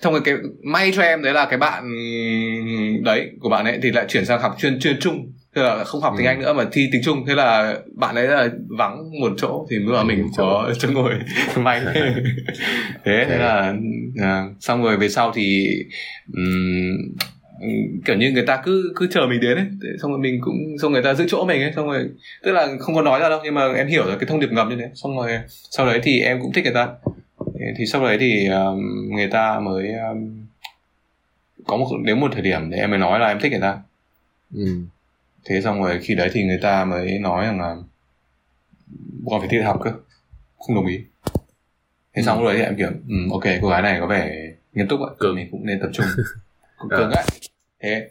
[0.00, 1.90] xong rồi cái may cho em đấy là cái bạn
[3.04, 6.00] đấy của bạn ấy thì lại chuyển sang học chuyên chuyên trung tức là không
[6.00, 6.30] học tiếng Ừ.
[6.30, 7.24] anh nữa mà thi tiếng trung.
[7.26, 10.42] Thế là bạn ấy là vắng một chỗ thì lúc đó mình chỗ.
[10.44, 10.88] có chỗ.
[10.92, 11.12] ngồi
[11.56, 11.80] may
[13.04, 13.74] thế thế là
[14.22, 15.66] à, xong rồi về sau thì
[16.34, 16.96] ừm,
[18.04, 19.66] kiểu như người ta cứ cứ chờ mình đến ấy.
[19.82, 21.72] Thế xong rồi mình cũng xong người ta giữ chỗ mình ấy.
[21.76, 22.08] Xong rồi
[22.42, 24.50] tức là không có nói ra đâu nhưng mà em hiểu rồi cái thông điệp
[24.52, 24.90] ngầm như thế.
[24.94, 25.30] Xong rồi
[25.70, 26.88] sau đấy thì em cũng thích người ta.
[27.60, 30.46] Thế thì sau đấy thì um, người ta mới um,
[31.66, 33.76] có một đến một thời điểm để em mới nói là em thích người ta.
[34.54, 34.64] Ừ.
[35.48, 37.76] thế xong rồi khi đấy thì người ta mới nói rằng là
[39.30, 39.90] còn phải thi đại học cơ
[40.58, 41.00] không đồng ý
[42.16, 42.42] thế xong Ừ.
[42.42, 44.30] lúc đấy thì em kiểu ừ, ok cô gái này có vẻ
[44.72, 45.34] nghiêm túc ạ Cường.
[45.36, 46.06] mình cũng nên tập trung
[46.78, 47.24] cũng cường ấy
[47.82, 48.10] thế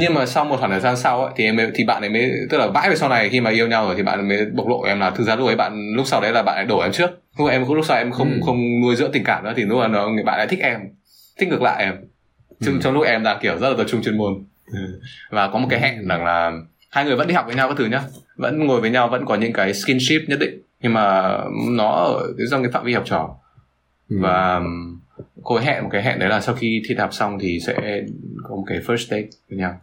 [0.00, 2.30] nhưng mà sau một khoảng thời gian sau ấy, thì em thì bạn ấy mới
[2.50, 4.46] tức là vãi về sau này khi mà yêu nhau rồi thì bạn ấy mới
[4.46, 6.64] bộc lộ em là thực ra lúc ấy bạn lúc sau đấy là bạn ấy
[6.64, 8.40] đổ em trước lúc em lúc sau em không Ừ.
[8.46, 10.80] không nuôi dưỡng tình cảm nữa thì lúc là nó bạn ấy thích em
[11.38, 11.94] thích ngược lại em
[12.60, 12.80] trong, Ừ.
[12.82, 14.44] trong lúc em đang kiểu rất là tập trung chuyên môn
[15.30, 16.52] và có một cái hẹn rằng là
[16.90, 18.02] hai người vẫn đi học với nhau các thứ nhá.
[18.36, 20.60] Vẫn ngồi với nhau vẫn có những cái skinship nhất định.
[20.80, 21.38] Nhưng mà
[21.70, 23.36] nó ở trong cái phạm vi học trò.
[24.10, 24.16] Ừ.
[24.20, 24.98] và um,
[25.42, 28.02] cô hẹn một cái hẹn đấy là sau khi thi học xong thì sẽ
[28.42, 29.80] có một cái first date với nhau.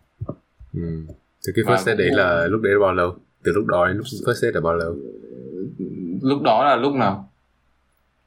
[0.73, 1.05] Ừ.
[1.47, 3.15] Thì cái first date đấy là lúc đấy là bao lâu?
[3.43, 4.95] Từ lúc đó đến lúc first date là bao lâu?
[6.21, 7.29] Lúc đó là lúc nào?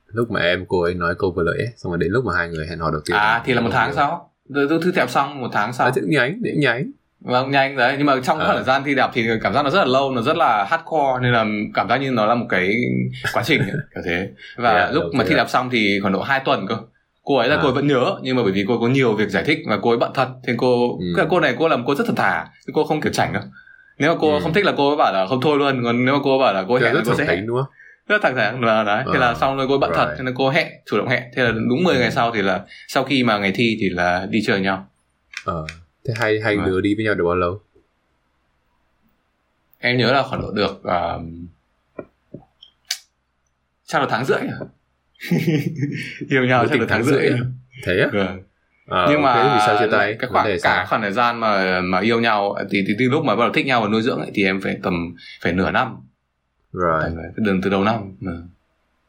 [0.06, 2.32] Lúc mà em cô ấy nói câu vừa lợi ấy, xong rồi đến lúc mà
[2.36, 3.16] hai người hẹn hò đầu tiên.
[3.16, 5.90] À thì là một tháng sau từ thi đại học xong một tháng sau à,
[5.94, 8.46] cũng nhánh để nhánh vâng nhanh đấy nhưng mà trong À.
[8.54, 10.64] thời gian thi đại học thì cảm giác nó rất là lâu nó rất là
[10.64, 12.74] hardcore nên là cảm giác như nó là một cái
[13.32, 15.14] quá trình ấy, kiểu thế và Yeah, lúc ok.
[15.14, 16.76] mà thi đại học xong thì khoảng độ 2 tuần cơ
[17.24, 17.58] cô ấy là À.
[17.62, 19.78] cô ấy vẫn nhớ nhưng mà bởi vì cô có nhiều việc giải thích và
[19.82, 21.26] cô ấy bận thật thì cô Ừ.
[21.30, 23.42] cô này cô là một cô rất thật thà cô không kiểu chảnh đâu
[23.98, 24.40] nếu mà cô Ừ.
[24.42, 26.38] không thích là cô ấy bảo là không thôi luôn còn nếu mà cô ấy
[26.38, 27.66] bảo là cô ấy Kiểu hẹn thì cô sẽ hẹn đúng không
[28.08, 29.02] rất thẳng thắn và đấy.
[29.06, 31.22] Thế Ờ, là xong rồi cô bận thật thế nên cô hẹn chủ động hẹn.
[31.36, 34.26] Thế là đúng 10 ngày sau thì là sau khi mà ngày thi thì là
[34.30, 34.88] đi chơi nhau.
[35.44, 35.66] Ờ
[36.08, 36.66] thế hai hai Vâng.
[36.66, 37.60] đứa đi với nhau được bao lâu?
[39.78, 41.22] Em nhớ là khoảng độ được uh,
[43.86, 44.58] chắc là tháng rưỡi à?
[46.28, 47.28] yêu nhau chắc là tháng tháng rưỡi.
[47.28, 47.38] rưỡi.
[47.84, 48.08] Thế á?
[48.12, 48.42] Vâng.
[48.86, 50.16] à, nhưng mà thế vì sao chia tay?
[50.18, 53.36] cái khoảng cả khoảng thời gian mà mà yêu nhau thì, thì từ lúc mà
[53.36, 55.96] bắt đầu thích nhau và nuôi dưỡng ấy, thì em phải tầm phải nửa năm
[56.74, 57.02] rồi.
[57.36, 57.94] Tầm từ, từ đầu năm.
[58.20, 58.42] Ừ.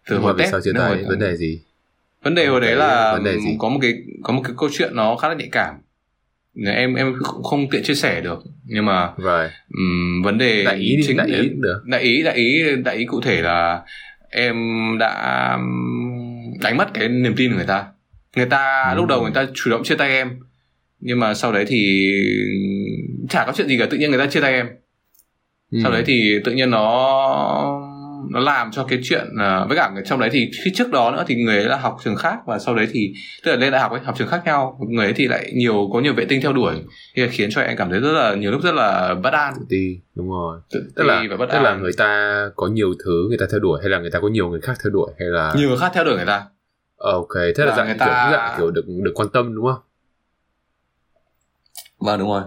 [0.10, 1.60] từ hồi tết sao chia tay vấn đề gì?
[2.23, 3.56] Vấn đề hồi đấy Cái là vấn đề gì?
[3.60, 5.75] có một cái có một cái câu chuyện nó khá là nhạy cảm.
[6.65, 8.43] Em em không không tiện chia sẻ được.
[8.65, 9.49] Nhưng mà rồi.
[9.78, 11.82] ừm, vấn đề đại ý đi chính đại ý được.
[11.86, 13.82] Đại ý đại ý đại ý cụ thể là
[14.30, 14.56] em
[14.99, 15.49] đã
[16.62, 17.86] đánh mất cái niềm tin của người ta.
[18.36, 18.95] Người ta Ừ.
[18.95, 20.39] lúc đầu người ta chủ động chia tay em.
[20.99, 22.12] Nhưng mà sau đấy thì
[23.30, 24.67] chả có chuyện gì cả tự nhiên người ta chia tay em
[25.75, 25.79] Ừ.
[25.83, 26.81] sau đấy thì tự nhiên nó
[28.29, 31.11] nó làm cho cái chuyện à, với cả người trong đấy thì khi trước đó
[31.11, 33.71] nữa thì người ấy là học trường khác và sau đấy thì tức là lên
[33.71, 36.25] đại học ấy học trường khác nhau người ấy thì lại nhiều có nhiều vệ
[36.25, 36.73] tinh theo đuổi.
[37.15, 39.53] Thì là khiến cho em cảm thấy rất là nhiều lúc rất là bất an.
[39.59, 40.59] Tự ti đúng rồi.
[40.71, 41.63] Tự tức là và bất tức an.
[41.63, 44.27] là người ta có nhiều thứ người ta theo đuổi hay là người ta có
[44.27, 46.43] nhiều người khác theo đuổi hay là nhiều người khác theo đuổi người ta.
[46.97, 49.65] Ok thế là Và dạng người ta- kiểu dạng kiểu được được quan tâm đúng
[49.65, 49.81] không?
[51.99, 52.41] Vâng đúng rồi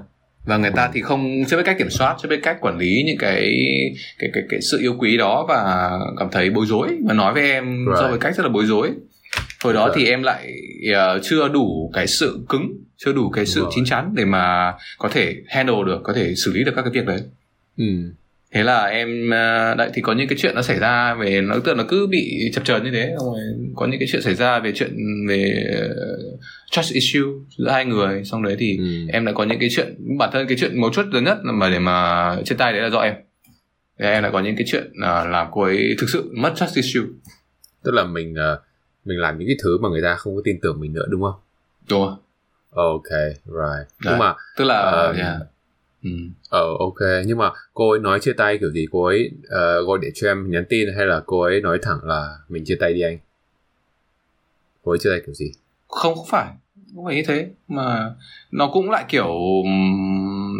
[0.48, 3.02] và người ta thì không chưa biết cách kiểm soát chưa biết cách quản lý
[3.06, 3.40] những cái
[4.18, 7.50] cái cái cái sự yêu quý đó và cảm thấy bối rối và nói với
[7.50, 7.98] em Right.
[8.02, 8.90] do với cách rất là bối rối
[9.64, 9.96] hồi đó Right.
[9.96, 10.52] thì em lại
[10.94, 13.70] ờ, chưa đủ cái sự cứng chưa đủ cái sự rồi.
[13.74, 16.90] chín chắn để mà có thể handle được có thể xử lý được các cái
[16.92, 17.20] việc đấy
[17.78, 17.84] ừ
[18.52, 21.56] thế là em ờ, đấy thì có những cái chuyện nó xảy ra về nó
[21.64, 23.40] là nó cứ bị chập chờn như thế xong rồi
[23.76, 24.96] có những cái chuyện xảy ra về chuyện
[25.28, 25.64] về
[25.96, 26.18] ờ,
[26.70, 27.22] trust issue
[27.58, 28.84] giữa hai người xong đấy thì ừ.
[29.12, 31.52] em đã có những cái chuyện bản thân cái chuyện mấu chốt lớn nhất là
[31.52, 33.14] mà để mà chia tay đấy là do em
[34.00, 36.76] Thế em đã có những cái chuyện à, làm cô ấy thực sự mất trust
[36.76, 37.02] issue
[37.84, 38.60] tức là mình ờ,
[39.04, 41.22] mình làm những cái thứ mà người ta không có tin tưởng mình nữa đúng
[41.22, 41.40] không
[41.90, 42.18] đúng không
[42.70, 43.10] ok
[43.46, 44.18] right nhưng Đấy.
[44.18, 45.36] mà tức là Ờ, yeah.
[46.10, 46.18] Ừ.
[46.50, 47.24] ờ ok.
[47.26, 48.86] Nhưng mà cô ấy nói chia tay kiểu gì?
[48.90, 51.98] Cô ấy ờ, gọi điện cho em nhắn tin hay là cô ấy nói thẳng
[52.02, 53.18] là mình chia tay đi anh?
[54.84, 55.52] Cô ấy chia tay kiểu gì?
[55.88, 56.46] Không không phải.
[56.94, 57.46] Không phải như thế.
[57.68, 58.10] Mà
[58.50, 59.34] nó cũng lại kiểu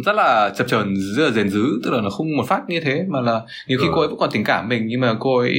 [0.07, 1.81] rất là chập chờn rất là rền rứ.
[1.85, 3.93] Tức là nó không một phát như thế mà là nhiều khi Rồi.
[3.95, 5.55] cô ấy vẫn còn tình cảm mình nhưng mà cô ấy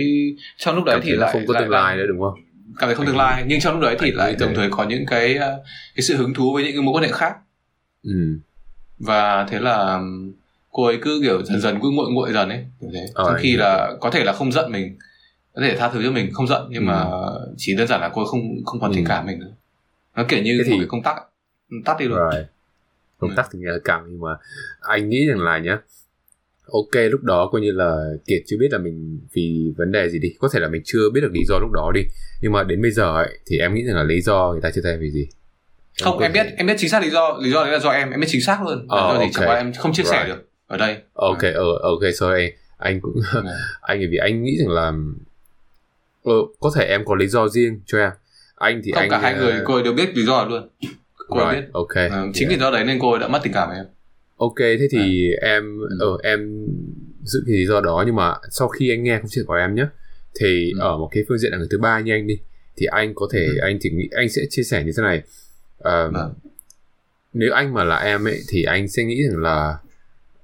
[0.58, 2.34] trong lúc đấy cảm thì lại không có tương lai nữa đúng không?
[2.80, 3.44] cảm thấy không tương lai.
[3.48, 5.64] Nhưng trong lúc đấy thì lại đồng thời có những cái ờ,
[5.96, 7.36] cái sự hứng thú với những cái mối quan hệ khác.
[8.04, 8.40] Ừ
[9.00, 10.02] và thế là
[10.72, 13.36] cô ấy cứ kiểu dần dần cứ nguội nguội dần ấy kiểu thế Ờ, trong
[13.40, 14.98] khi là có thể là không giận mình
[15.54, 16.88] có thể tha thứ cho mình không giận nhưng Ừ.
[16.88, 17.06] mà
[17.58, 18.96] chỉ đơn giản là cô ấy không không còn Ừ.
[18.96, 19.52] tình cảm mình nữa
[20.16, 21.16] nó kiểu như Thế thì- một cái công tắc
[21.86, 22.46] tắt đi luôn Rồi.
[23.18, 23.34] Công Ừ.
[23.38, 24.36] tác thì nghe hơi căng nhưng mà
[24.82, 25.78] anh nghĩ rằng là nhá.
[26.72, 27.96] Ok lúc đó coi như là
[28.28, 30.30] Kiệt chưa biết là mình vì vấn đề gì đi.
[30.40, 32.02] Có thể là mình chưa biết được lý do lúc đó đi.
[32.42, 34.72] Nhưng mà đến bây giờ ấy thì em nghĩ rằng là lý do người ta
[34.72, 35.28] chia tay vì gì?
[36.04, 38.10] Không em biết em biết chính xác lý do lý do đấy là do em
[38.12, 39.32] em biết chính xác luôn Ờ, lý do gì ok.
[39.34, 40.28] chẳng qua em không chia sẻ Right.
[40.36, 42.52] được ở đây Ok, ờ, ok, sorry.
[42.78, 43.42] Anh cũng Ừ.
[43.82, 44.92] anh vì anh nghĩ rằng là
[46.24, 48.12] ờ, có thể em có lý do riêng cho em.
[48.56, 50.70] Anh thì không anh cả hai ờ, người cô ấy đều biết lý do luôn
[51.28, 51.96] cô ấy right, biết ok.
[51.96, 52.60] Ờ, chính Yeah.
[52.60, 53.86] lý do đấy nên cô ấy đã mất tình cảm với em
[54.38, 55.98] Ok thế thì em Ừ.
[56.00, 56.66] ờ em
[57.24, 59.76] giữ cái lý do đó nhưng mà sau khi anh nghe câu chuyện của em
[59.76, 59.86] nhé
[60.40, 60.80] thì Ừ.
[60.82, 62.40] ở một cái phương diện là người thứ ba như anh đi
[62.78, 63.58] thì anh có thể Ừ.
[63.62, 65.22] anh thì nghĩ anh sẽ chia sẻ như thế này
[65.80, 66.34] Ờ, Vâng.
[67.34, 69.78] nếu anh mà là em ấy thì anh sẽ nghĩ rằng là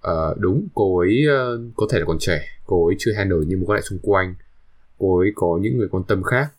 [0.01, 3.59] ờ, đúng cô ấy ờ, có thể là còn trẻ cô ấy chưa handle những
[3.59, 4.35] mối quan hệ xung quanh
[4.99, 6.51] cô ấy có những người quan tâm khác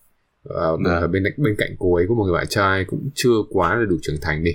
[0.48, 0.82] Ờ, Vâng.
[1.00, 3.84] và bên bên cạnh cô ấy có một người bạn trai cũng chưa quá là
[3.84, 4.52] đủ trưởng thành đi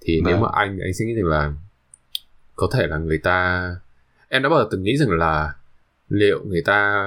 [0.00, 0.32] thì Vâng.
[0.32, 1.52] nếu mà anh anh sẽ nghĩ rằng là
[2.56, 3.68] có thể là người ta
[4.28, 5.54] em đã bao giờ từng nghĩ rằng là
[6.08, 7.06] liệu người ta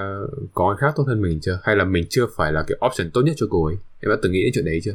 [0.54, 3.10] có ai khác tốt hơn mình chưa hay là mình chưa phải là cái option
[3.10, 4.94] tốt nhất cho cô ấy em đã từng nghĩ đến chuyện đấy chưa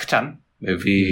[0.00, 1.04] chắc chắn bởi vì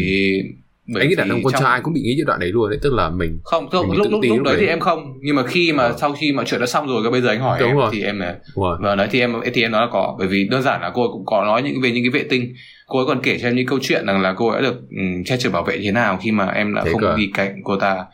[0.95, 1.05] bởi Ừ.
[1.05, 2.79] anh nghĩ đàn ông con trong- trai cũng bị nghĩ giai đoạn đấy luôn đấy
[2.83, 4.61] tức là mình không không Mình lúc lúc lúc lúc đấy đấy.
[4.61, 5.97] thì em không nhưng mà khi mà Ờ.
[6.01, 7.91] sau khi mọi chuyện đã xong rồi cái bây giờ anh hỏi Đúng em rồi.
[7.93, 8.83] thì em là wow.
[8.83, 11.03] và nói thì em thì em nói là có bởi vì đơn giản là cô
[11.03, 12.55] ấy cũng có nói những về những cái vệ tinh
[12.87, 14.81] cô ấy còn kể cho em những câu chuyện rằng là cô ấy đã được
[14.91, 17.17] um, che chở bảo vệ thế nào khi mà em đã Thế không cơ à?
[17.17, 18.05] đi cạnh cô ta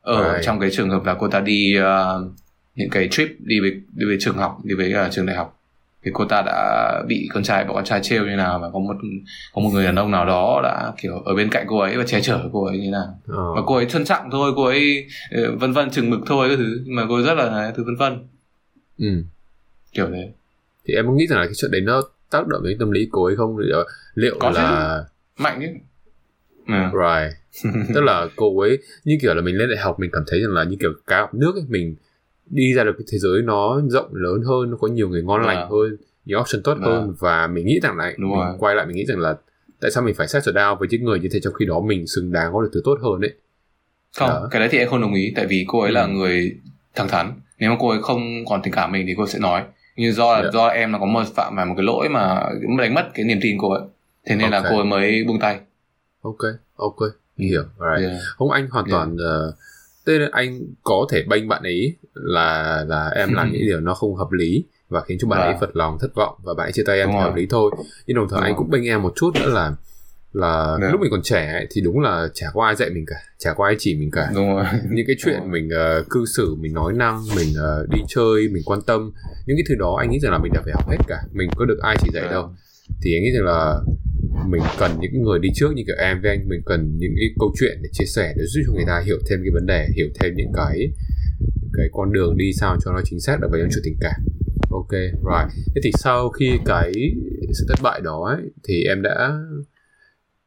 [0.00, 0.44] ở Right.
[0.46, 2.32] trong cái trường hợp là cô ta đi uh,
[2.74, 5.59] những cái trip đi về đi về trường học đi về uh, trường đại học
[6.04, 8.78] thì cô ta đã bị con trai bọn con trai trêu như nào và có
[8.78, 8.94] một
[9.54, 12.04] có một người đàn ông nào đó đã kiểu ở bên cạnh cô ấy và
[12.06, 13.54] che chở cô ấy như nào Ờ.
[13.54, 16.56] và cô ấy trân trọng thôi cô ấy ờ, vân vân chừng mực thôi cái
[16.56, 18.18] thứ mà cô ấy rất là thứ vân vân
[18.98, 19.22] ừ.
[19.92, 20.30] kiểu đấy
[20.88, 23.08] thì em có nghĩ rằng là cái chuyện đấy nó tác động đến tâm lý
[23.12, 23.84] cô ấy không liệu,
[24.14, 24.58] liệu Có chứ.
[24.58, 24.98] là
[25.38, 25.66] mạnh chứ
[26.66, 26.74] ừ.
[26.92, 27.36] right
[27.94, 30.50] tức là cô ấy như kiểu là mình lên đại học mình cảm thấy rằng
[30.52, 31.94] là như kiểu cá học nước ấy, mình
[32.50, 35.40] đi ra được cái thế giới nó rộng lớn hơn nó có nhiều người ngon
[35.40, 35.48] Vâng.
[35.48, 36.82] lành hơn nhiều option tốt Vâng.
[36.92, 38.54] hơn và mình nghĩ rằng là Đúng mình rồi.
[38.58, 39.36] quay lại mình nghĩ rằng là
[39.80, 42.06] tại sao mình phải settle down với những người như thế trong khi đó mình
[42.06, 43.34] xứng đáng có được thứ tốt hơn ấy
[44.16, 44.48] không Đó.
[44.50, 46.08] cái đấy thì em không đồng ý tại vì cô ấy là Ừ.
[46.08, 46.56] người
[46.94, 49.62] thẳng thắn nếu mà cô ấy không còn tình cảm mình thì cô sẽ nói
[49.96, 50.50] nhưng do là Dạ.
[50.52, 52.42] do em là có một phạm phải một cái lỗi mà
[52.78, 53.82] đánh mất cái niềm tin cô ấy
[54.26, 54.62] thế nên Ok.
[54.62, 55.60] là cô ấy mới buông tay
[56.22, 56.38] ok
[56.76, 56.96] ok
[57.38, 58.20] hiểu right Yeah.
[58.36, 58.92] không anh hoàn Yeah.
[58.92, 59.54] toàn uh,
[60.18, 64.14] tên anh có thể bênh bạn ấy là là em làm những điều nó không
[64.16, 65.60] hợp lý và khiến cho bạn ấy Vâng.
[65.60, 67.70] phật lòng thất vọng và bạn ấy chia tay em thì hợp lý thôi.
[68.06, 69.72] Nhưng đồng thời Đúng anh cũng bênh em một chút nữa là
[70.32, 70.88] là Dạ.
[70.92, 73.52] lúc mình còn trẻ ấy, thì đúng là chả có ai dạy mình cả chả
[73.56, 74.30] có ai chỉ mình cả.
[74.34, 74.64] Đúng rồi.
[74.90, 78.48] Những cái chuyện Đúng mình ờ, cư xử mình nói năng mình ờ, đi chơi
[78.52, 79.12] mình quan tâm
[79.46, 81.16] những cái thứ đó anh nghĩ rằng là mình đã phải học hết cả.
[81.32, 82.32] Mình có được ai chỉ dạy Vâng.
[82.32, 82.50] đâu.
[83.02, 83.80] Thì anh nghĩ rằng là
[84.48, 87.28] mình cần những người đi trước như kiểu em với anh mình cần những cái
[87.38, 89.88] câu chuyện để chia sẻ để giúp cho người ta hiểu thêm cái vấn đề
[89.96, 90.92] hiểu thêm những cái
[91.72, 94.20] cái con đường đi sao cho nó chính xác được về những chuyện tình cảm.
[94.70, 95.66] Ok right.
[95.74, 96.92] Thế thì sau khi cái
[97.52, 99.38] sự thất bại đó ấy, thì em đã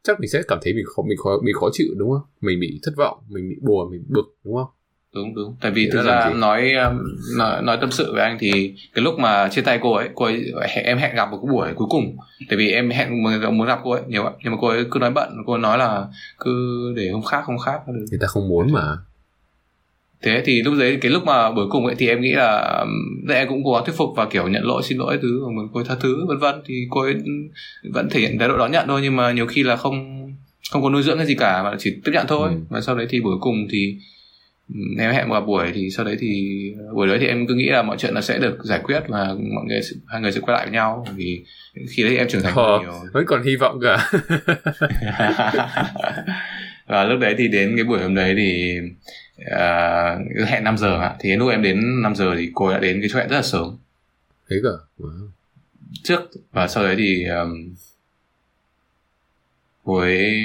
[0.02, 2.22] chắc mình sẽ cảm thấy mình khó mình khó mình khó chịu đúng không?
[2.40, 4.68] Mình bị thất vọng mình bị buồn mình bực đúng không?
[5.14, 5.56] Đúng đúng.
[5.60, 6.34] Tại vì thực ra gì?
[6.38, 6.98] nói, um,
[7.38, 10.24] nói nói tâm sự với anh thì cái lúc mà chia tay cô ấy cô
[10.24, 12.16] ấy em hẹn gặp một cái buổi cuối cùng.
[12.48, 14.02] Tại vì em hẹn muốn gặp cô ấy.
[14.08, 16.06] Nhiều nhưng mà cô ấy cứ nói bận cô ấy nói là
[16.38, 16.52] cứ
[16.96, 17.80] để hôm khác hôm khác.
[17.86, 18.96] Người ta không muốn mà.
[20.22, 22.88] Thế thì lúc đấy cái lúc mà buổi cùng ấy thì em nghĩ là um,
[23.28, 25.80] em cũng cố gắng thuyết phục và kiểu nhận lỗi xin lỗi thứ muốn cô
[25.80, 26.54] ấy tha thứ vân vân.
[26.66, 27.14] Thì cô ấy
[27.92, 30.24] vẫn thể hiện thái độ đón nhận thôi nhưng mà nhiều khi là không
[30.70, 32.48] không có nuôi dưỡng cái gì cả mà chỉ tiếp nhận thôi.
[32.52, 32.56] Ừ.
[32.68, 33.96] và sau đấy thì buổi cùng thì
[34.98, 37.82] em hẹn một buổi thì sau đấy thì buổi đấy thì em cứ nghĩ là
[37.82, 40.66] mọi chuyện nó sẽ được giải quyết và mọi người hai người sẽ quay lại
[40.66, 41.06] với nhau.
[41.14, 41.44] Vì
[41.90, 42.92] khi đấy em trưởng thành hơn nhiều.
[43.12, 44.10] vẫn còn hy vọng cả
[46.86, 48.78] và lúc đấy thì đến cái buổi hôm đấy thì
[49.50, 51.16] à, hẹn 5 giờ ạ.
[51.20, 53.42] Thì lúc em đến 5 giờ thì cô đã đến cái chỗ hẹn rất là
[53.42, 53.76] sớm.
[54.50, 55.28] Thế cả wow.
[56.02, 56.20] trước
[56.52, 57.74] và sau đấy thì um,
[59.84, 60.44] cô ấy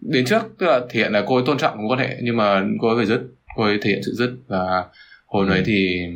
[0.00, 2.36] đến trước tức là thể hiện là cô ấy tôn trọng mối quan hệ nhưng
[2.36, 3.20] mà cô ấy phải dứt
[3.56, 4.84] cô ấy thể hiện sự dứt và
[5.26, 5.50] hồi Ừ.
[5.50, 6.06] đấy thì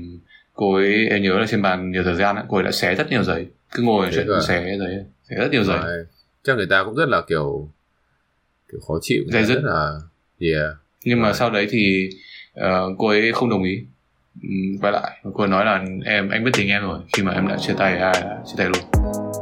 [0.55, 3.11] cô ấy em nhớ là trên bàn nhiều thời gian cô ấy đã xé rất
[3.11, 4.41] nhiều giấy cứ ngồi chuyện à?
[4.49, 6.09] xé giấy xé rất nhiều giấy Right.
[6.45, 7.69] chắc người ta cũng rất là kiểu
[8.73, 9.55] kiểu khó chịu Dây dứt.
[9.55, 9.93] rất là
[10.41, 10.75] yeah
[11.05, 11.37] nhưng mà Right.
[11.39, 12.11] sau đấy thì
[12.55, 13.83] ờ, cô ấy không đồng ý
[14.43, 17.33] Ừm, quay lại cô ấy nói là em anh biết tình em rồi khi mà
[17.33, 19.42] em đã chia tay ai đã chia tay luôn